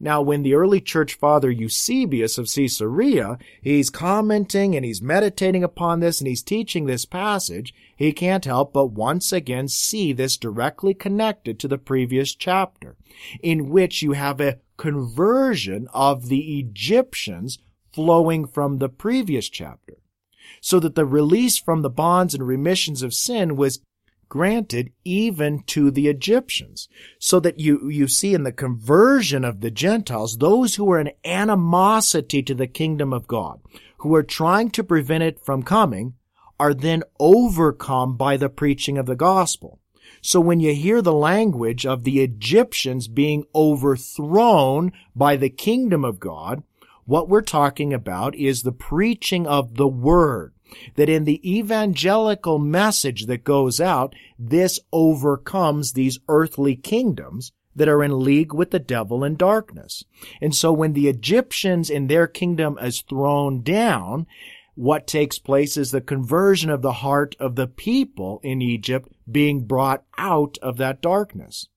Now, 0.00 0.20
when 0.20 0.42
the 0.42 0.54
early 0.54 0.80
church 0.80 1.14
father 1.14 1.50
Eusebius 1.50 2.36
of 2.36 2.50
Caesarea, 2.52 3.38
he's 3.62 3.90
commenting 3.90 4.74
and 4.74 4.84
he's 4.84 5.00
meditating 5.00 5.62
upon 5.62 6.00
this 6.00 6.20
and 6.20 6.26
he's 6.28 6.42
teaching 6.42 6.86
this 6.86 7.04
passage, 7.04 7.72
he 7.96 8.12
can't 8.12 8.44
help 8.44 8.72
but 8.72 8.86
once 8.86 9.32
again 9.32 9.68
see 9.68 10.12
this 10.12 10.36
directly 10.36 10.94
connected 10.94 11.60
to 11.60 11.68
the 11.68 11.78
previous 11.78 12.34
chapter, 12.34 12.96
in 13.40 13.70
which 13.70 14.02
you 14.02 14.12
have 14.12 14.40
a 14.40 14.58
conversion 14.76 15.88
of 15.94 16.28
the 16.28 16.58
Egyptians 16.58 17.58
flowing 17.92 18.46
from 18.46 18.78
the 18.78 18.88
previous 18.88 19.48
chapter. 19.48 19.98
So 20.60 20.80
that 20.80 20.96
the 20.96 21.06
release 21.06 21.58
from 21.58 21.82
the 21.82 21.90
bonds 21.90 22.34
and 22.34 22.46
remissions 22.46 23.02
of 23.02 23.14
sin 23.14 23.56
was 23.56 23.80
granted 24.34 24.90
even 25.04 25.62
to 25.62 25.92
the 25.92 26.08
Egyptians. 26.08 26.88
So 27.20 27.38
that 27.38 27.60
you, 27.60 27.88
you 27.88 28.08
see 28.08 28.34
in 28.34 28.42
the 28.42 28.50
conversion 28.50 29.44
of 29.44 29.60
the 29.60 29.70
Gentiles, 29.70 30.38
those 30.38 30.74
who 30.74 30.90
are 30.90 30.98
in 30.98 31.12
animosity 31.24 32.42
to 32.42 32.52
the 32.52 32.66
kingdom 32.66 33.12
of 33.12 33.28
God, 33.28 33.60
who 33.98 34.12
are 34.16 34.24
trying 34.24 34.72
to 34.72 34.82
prevent 34.82 35.22
it 35.22 35.38
from 35.38 35.62
coming, 35.62 36.14
are 36.58 36.74
then 36.74 37.04
overcome 37.20 38.16
by 38.16 38.36
the 38.36 38.48
preaching 38.48 38.98
of 38.98 39.06
the 39.06 39.14
gospel. 39.14 39.78
So 40.20 40.40
when 40.40 40.58
you 40.58 40.74
hear 40.74 41.00
the 41.00 41.12
language 41.12 41.86
of 41.86 42.02
the 42.02 42.20
Egyptians 42.20 43.06
being 43.06 43.44
overthrown 43.54 44.90
by 45.14 45.36
the 45.36 45.48
kingdom 45.48 46.04
of 46.04 46.18
God, 46.18 46.64
what 47.04 47.28
we're 47.28 47.40
talking 47.40 47.94
about 47.94 48.34
is 48.34 48.62
the 48.62 48.72
preaching 48.72 49.46
of 49.46 49.76
the 49.76 49.86
word 49.86 50.53
that 50.96 51.08
in 51.08 51.24
the 51.24 51.40
evangelical 51.58 52.58
message 52.58 53.26
that 53.26 53.44
goes 53.44 53.80
out, 53.80 54.14
this 54.38 54.80
overcomes 54.92 55.92
these 55.92 56.18
earthly 56.28 56.76
kingdoms 56.76 57.52
that 57.76 57.88
are 57.88 58.02
in 58.02 58.20
league 58.20 58.52
with 58.52 58.70
the 58.70 58.78
devil 58.78 59.24
and 59.24 59.36
darkness. 59.36 60.04
And 60.40 60.54
so 60.54 60.72
when 60.72 60.92
the 60.92 61.08
Egyptians 61.08 61.90
in 61.90 62.06
their 62.06 62.26
kingdom 62.26 62.78
is 62.80 63.00
thrown 63.02 63.62
down, 63.62 64.26
what 64.74 65.06
takes 65.06 65.38
place 65.38 65.76
is 65.76 65.90
the 65.90 66.00
conversion 66.00 66.70
of 66.70 66.82
the 66.82 66.92
heart 66.92 67.36
of 67.38 67.54
the 67.54 67.66
people 67.66 68.40
in 68.42 68.60
Egypt 68.60 69.08
being 69.30 69.64
brought 69.64 70.04
out 70.18 70.58
of 70.62 70.76
that 70.78 71.00
darkness. 71.00 71.68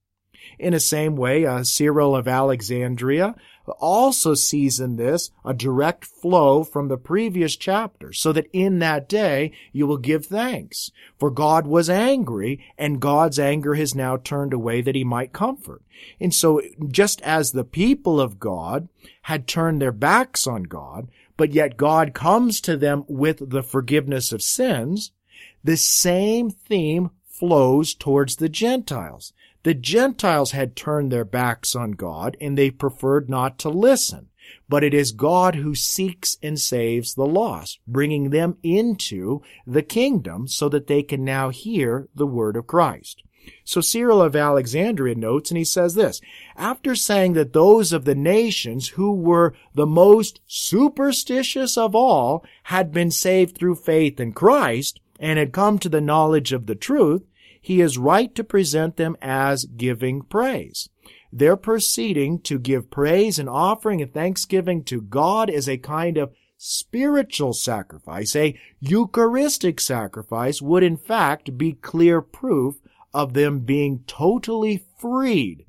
In 0.60 0.73
the 0.73 0.79
same 0.79 1.15
way, 1.15 1.45
uh, 1.45 1.63
Cyril 1.63 2.15
of 2.15 2.27
Alexandria 2.27 3.36
also 3.79 4.33
sees 4.33 4.79
in 4.79 4.95
this 4.95 5.31
a 5.45 5.53
direct 5.53 6.05
flow 6.05 6.63
from 6.63 6.88
the 6.88 6.97
previous 6.97 7.55
chapter, 7.55 8.13
so 8.13 8.31
that 8.31 8.47
in 8.53 8.79
that 8.79 9.10
day 9.10 9.51
you 9.71 9.86
will 9.86 9.97
give 9.97 10.25
thanks. 10.25 10.91
For 11.17 11.29
God 11.29 11.67
was 11.67 11.89
angry, 11.89 12.63
and 12.77 13.01
God's 13.01 13.39
anger 13.39 13.75
has 13.75 13.93
now 13.93 14.17
turned 14.17 14.53
away 14.53 14.81
that 14.81 14.95
he 14.95 15.03
might 15.03 15.33
comfort. 15.33 15.81
And 16.19 16.33
so, 16.33 16.62
just 16.88 17.21
as 17.21 17.51
the 17.51 17.63
people 17.63 18.21
of 18.21 18.39
God 18.39 18.88
had 19.23 19.47
turned 19.47 19.81
their 19.81 19.91
backs 19.91 20.47
on 20.47 20.63
God, 20.63 21.10
but 21.36 21.53
yet 21.53 21.77
God 21.77 22.13
comes 22.13 22.62
to 22.62 22.77
them 22.77 23.03
with 23.07 23.49
the 23.49 23.63
forgiveness 23.63 24.31
of 24.31 24.41
sins, 24.41 25.12
the 25.63 25.77
same 25.77 26.49
theme 26.49 27.12
flows 27.25 27.93
towards 27.93 28.38
the 28.38 28.49
Gentiles. 28.49 29.33
The 29.67 29.73
Gentiles 29.73 30.51
had 30.51 30.77
turned 30.77 31.12
their 31.12 31.25
backs 31.25 31.75
on 31.75 31.91
God 31.91 32.38
and 32.39 32.58
they 32.58 32.71
preferred 32.71 33.30
not 33.30 33.60
to 33.60 33.69
listen. 33.69 34.30
But 34.69 34.82
it 34.82 34.93
is 34.93 35.12
God 35.12 35.56
who 35.56 35.75
seeks 35.75 36.38
and 36.41 36.58
saves 36.58 37.15
the 37.15 37.25
lost, 37.25 37.82
bringing 37.86 38.30
them 38.30 38.56
into 38.63 39.41
the 39.65 39.84
kingdom 39.84 40.47
so 40.47 40.69
that 40.69 40.88
they 40.88 41.03
can 41.03 41.25
now 41.25 41.49
hear 41.49 42.08
the 42.15 42.25
word 42.25 42.56
of 42.56 42.65
Christ. 42.65 43.23
So 43.65 43.82
Cyril 43.82 44.21
of 44.21 44.38
Alexandria 44.38 45.15
notes 45.15 45.51
and 45.51 45.58
he 45.58 45.65
says 45.65 45.95
this, 45.95 46.21
after 46.56 46.95
saying 46.95 47.34
that 47.34 47.51
those 47.51 47.91
of 47.91 48.06
the 48.06 48.15
nations 48.15 48.88
who 48.88 49.12
were 49.12 49.53
the 49.73 49.86
most 49.86 50.39
superstitious 50.47 51.77
of 51.77 51.93
all 51.93 52.45
had 52.63 52.93
been 52.93 53.12
saved 53.12 53.58
through 53.58 53.75
faith 53.75 54.17
in 54.17 54.32
Christ 54.32 55.01
and 55.19 55.38
had 55.38 55.51
come 55.51 55.77
to 55.80 55.89
the 55.89 55.99
knowledge 55.99 56.53
of 56.53 56.67
the 56.67 56.75
truth, 56.75 57.23
he 57.67 57.82
is 57.82 57.97
right 57.97 58.34
to 58.34 58.45
present 58.45 58.95
them 58.95 59.17
as 59.21 59.65
giving 59.65 60.21
praise. 60.21 60.88
They're 61.34 61.58
proceeding 61.58 62.39
to 62.43 62.60
give 62.60 62.89
praise 62.89 63.38
and 63.38 63.49
offering 63.49 64.01
and 64.01 64.13
thanksgiving 64.13 64.86
to 64.86 65.01
God 65.01 65.49
as 65.49 65.67
a 65.67 65.77
kind 65.77 66.17
of 66.17 66.32
spiritual 66.56 67.51
sacrifice, 67.51 68.38
a 68.38 68.58
Eucharistic 68.80 69.82
sacrifice 69.82 70.62
would 70.62 70.82
in 70.82 70.95
fact 70.95 71.58
be 71.58 71.73
clear 71.73 72.21
proof 72.21 72.75
of 73.13 73.34
them 73.34 73.60
being 73.60 74.06
totally 74.08 74.86
freed 74.97 75.65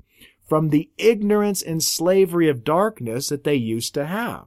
from 0.47 0.69
the 0.69 0.89
ignorance 0.97 1.61
and 1.61 1.83
slavery 1.83 2.47
of 2.47 2.63
darkness 2.63 3.27
that 3.27 3.43
they 3.43 3.55
used 3.55 3.93
to 3.95 4.05
have. 4.05 4.45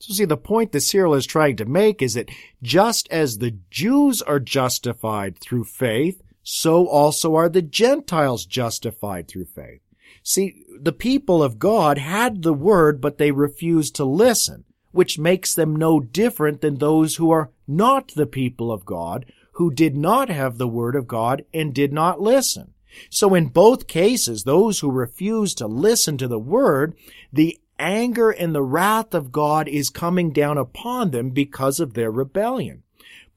So 0.00 0.14
see, 0.14 0.24
the 0.24 0.38
point 0.38 0.72
that 0.72 0.80
Cyril 0.80 1.12
is 1.12 1.26
trying 1.26 1.56
to 1.56 1.66
make 1.66 2.00
is 2.00 2.14
that 2.14 2.30
just 2.62 3.08
as 3.10 3.36
the 3.36 3.58
Jews 3.70 4.22
are 4.22 4.40
justified 4.40 5.36
through 5.38 5.64
faith, 5.64 6.22
so 6.42 6.86
also 6.86 7.34
are 7.34 7.48
the 7.48 7.62
Gentiles 7.62 8.46
justified 8.46 9.28
through 9.28 9.46
faith. 9.46 9.80
See, 10.22 10.64
the 10.80 10.92
people 10.92 11.42
of 11.42 11.58
God 11.58 11.98
had 11.98 12.42
the 12.42 12.52
word, 12.52 13.00
but 13.00 13.18
they 13.18 13.30
refused 13.30 13.96
to 13.96 14.04
listen, 14.04 14.64
which 14.92 15.18
makes 15.18 15.54
them 15.54 15.76
no 15.76 16.00
different 16.00 16.60
than 16.60 16.76
those 16.76 17.16
who 17.16 17.30
are 17.30 17.50
not 17.66 18.08
the 18.08 18.26
people 18.26 18.72
of 18.72 18.84
God, 18.84 19.26
who 19.52 19.70
did 19.70 19.96
not 19.96 20.28
have 20.28 20.56
the 20.56 20.68
word 20.68 20.96
of 20.96 21.08
God 21.08 21.44
and 21.52 21.74
did 21.74 21.92
not 21.92 22.20
listen. 22.20 22.74
So 23.10 23.34
in 23.34 23.48
both 23.48 23.86
cases, 23.86 24.44
those 24.44 24.80
who 24.80 24.90
refuse 24.90 25.54
to 25.54 25.66
listen 25.66 26.16
to 26.18 26.28
the 26.28 26.38
word, 26.38 26.94
the 27.32 27.58
anger 27.78 28.30
and 28.30 28.54
the 28.54 28.62
wrath 28.62 29.14
of 29.14 29.32
God 29.32 29.68
is 29.68 29.90
coming 29.90 30.32
down 30.32 30.58
upon 30.58 31.10
them 31.10 31.30
because 31.30 31.80
of 31.80 31.94
their 31.94 32.10
rebellion. 32.10 32.82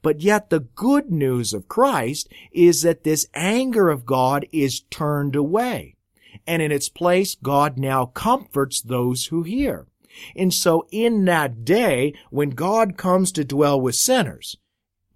But 0.02 0.20
yet 0.20 0.50
the 0.50 0.60
good 0.60 1.10
news 1.10 1.54
of 1.54 1.68
Christ 1.68 2.28
is 2.50 2.82
that 2.82 3.04
this 3.04 3.26
anger 3.34 3.88
of 3.88 4.04
God 4.04 4.46
is 4.52 4.80
turned 4.90 5.36
away. 5.36 5.96
And 6.46 6.60
in 6.60 6.72
its 6.72 6.88
place, 6.88 7.36
God 7.36 7.78
now 7.78 8.06
comforts 8.06 8.80
those 8.80 9.26
who 9.26 9.44
hear. 9.44 9.86
And 10.36 10.52
so 10.52 10.86
in 10.90 11.24
that 11.26 11.64
day, 11.64 12.14
when 12.30 12.50
God 12.50 12.96
comes 12.96 13.32
to 13.32 13.44
dwell 13.44 13.80
with 13.80 13.94
sinners, 13.94 14.56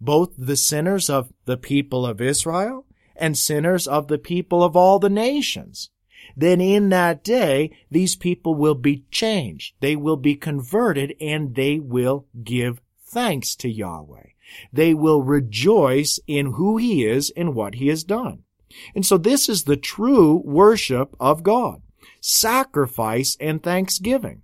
both 0.01 0.33
the 0.39 0.57
sinners 0.57 1.11
of 1.11 1.33
the 1.45 1.57
people 1.57 2.07
of 2.07 2.21
Israel 2.21 2.87
and 3.17 3.37
sinners 3.37 3.87
of 3.87 4.09
the 4.09 4.19
people 4.19 4.63
of 4.63 4.77
all 4.77 4.99
the 4.99 5.11
nations, 5.11 5.91
then 6.37 6.61
in 6.61 6.91
that 6.91 7.25
day, 7.25 7.71
these 7.91 8.17
people 8.17 8.55
will 8.55 8.75
be 8.75 9.05
changed. 9.11 9.75
They 9.81 9.97
will 9.97 10.17
be 10.17 10.35
converted 10.35 11.15
and 11.21 11.55
they 11.55 11.79
will 11.79 12.27
give 12.43 12.81
thanks 13.05 13.55
to 13.57 13.69
Yahweh. 13.69 14.29
They 14.73 14.95
will 14.95 15.23
rejoice 15.23 16.19
in 16.27 16.53
who 16.53 16.77
he 16.77 17.05
is 17.05 17.33
and 17.37 17.55
what 17.55 17.77
he 17.77 17.89
has 17.89 18.05
done. 18.05 18.45
And 18.95 19.05
so 19.05 19.19
this 19.19 19.49
is 19.49 19.65
the 19.65 19.77
true 19.77 20.43
worship 20.45 21.15
of 21.21 21.43
God. 21.43 21.83
Sacrifice 22.21 23.37
and 23.41 23.63
thanksgiving. 23.63 24.43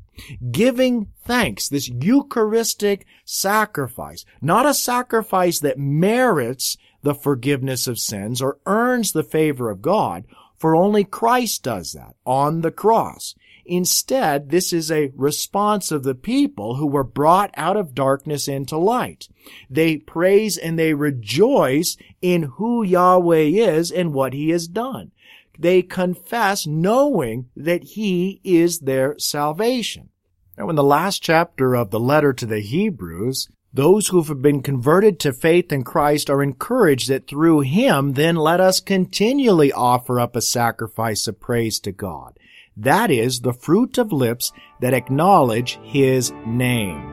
Giving 0.50 1.08
thanks, 1.24 1.68
this 1.68 1.88
Eucharistic 1.88 3.06
sacrifice, 3.24 4.24
not 4.40 4.66
a 4.66 4.74
sacrifice 4.74 5.58
that 5.60 5.78
merits 5.78 6.76
the 7.02 7.14
forgiveness 7.14 7.86
of 7.86 7.98
sins 7.98 8.40
or 8.40 8.58
earns 8.66 9.12
the 9.12 9.24
favor 9.24 9.70
of 9.70 9.82
God, 9.82 10.24
for 10.56 10.76
only 10.76 11.02
Christ 11.02 11.64
does 11.64 11.92
that 11.92 12.14
on 12.24 12.60
the 12.60 12.70
cross. 12.70 13.34
Instead, 13.64 14.50
this 14.50 14.72
is 14.72 14.90
a 14.90 15.12
response 15.16 15.92
of 15.92 16.02
the 16.02 16.14
people 16.14 16.76
who 16.76 16.86
were 16.86 17.04
brought 17.04 17.50
out 17.56 17.76
of 17.76 17.94
darkness 17.94 18.48
into 18.48 18.76
light. 18.76 19.28
They 19.70 19.96
praise 19.96 20.56
and 20.56 20.78
they 20.78 20.94
rejoice 20.94 21.96
in 22.20 22.44
who 22.54 22.82
Yahweh 22.82 23.36
is 23.36 23.90
and 23.90 24.12
what 24.12 24.32
he 24.32 24.50
has 24.50 24.68
done. 24.68 25.12
They 25.58 25.82
confess 25.82 26.66
knowing 26.66 27.50
that 27.56 27.84
he 27.84 28.40
is 28.42 28.80
their 28.80 29.18
salvation. 29.18 30.08
Now, 30.58 30.68
in 30.68 30.76
the 30.76 30.84
last 30.84 31.22
chapter 31.22 31.74
of 31.74 31.90
the 31.90 32.00
letter 32.00 32.32
to 32.32 32.46
the 32.46 32.60
Hebrews, 32.60 33.48
those 33.74 34.08
who 34.08 34.22
have 34.22 34.42
been 34.42 34.62
converted 34.62 35.18
to 35.20 35.32
faith 35.32 35.72
in 35.72 35.82
Christ 35.82 36.28
are 36.28 36.42
encouraged 36.42 37.08
that 37.08 37.26
through 37.26 37.60
Him, 37.60 38.12
then 38.12 38.36
let 38.36 38.60
us 38.60 38.80
continually 38.80 39.72
offer 39.72 40.20
up 40.20 40.36
a 40.36 40.42
sacrifice 40.42 41.26
of 41.26 41.40
praise 41.40 41.80
to 41.80 41.92
God. 41.92 42.38
That 42.76 43.10
is 43.10 43.40
the 43.40 43.52
fruit 43.52 43.98
of 43.98 44.12
lips 44.12 44.52
that 44.80 44.94
acknowledge 44.94 45.80
His 45.82 46.32
name. 46.46 47.12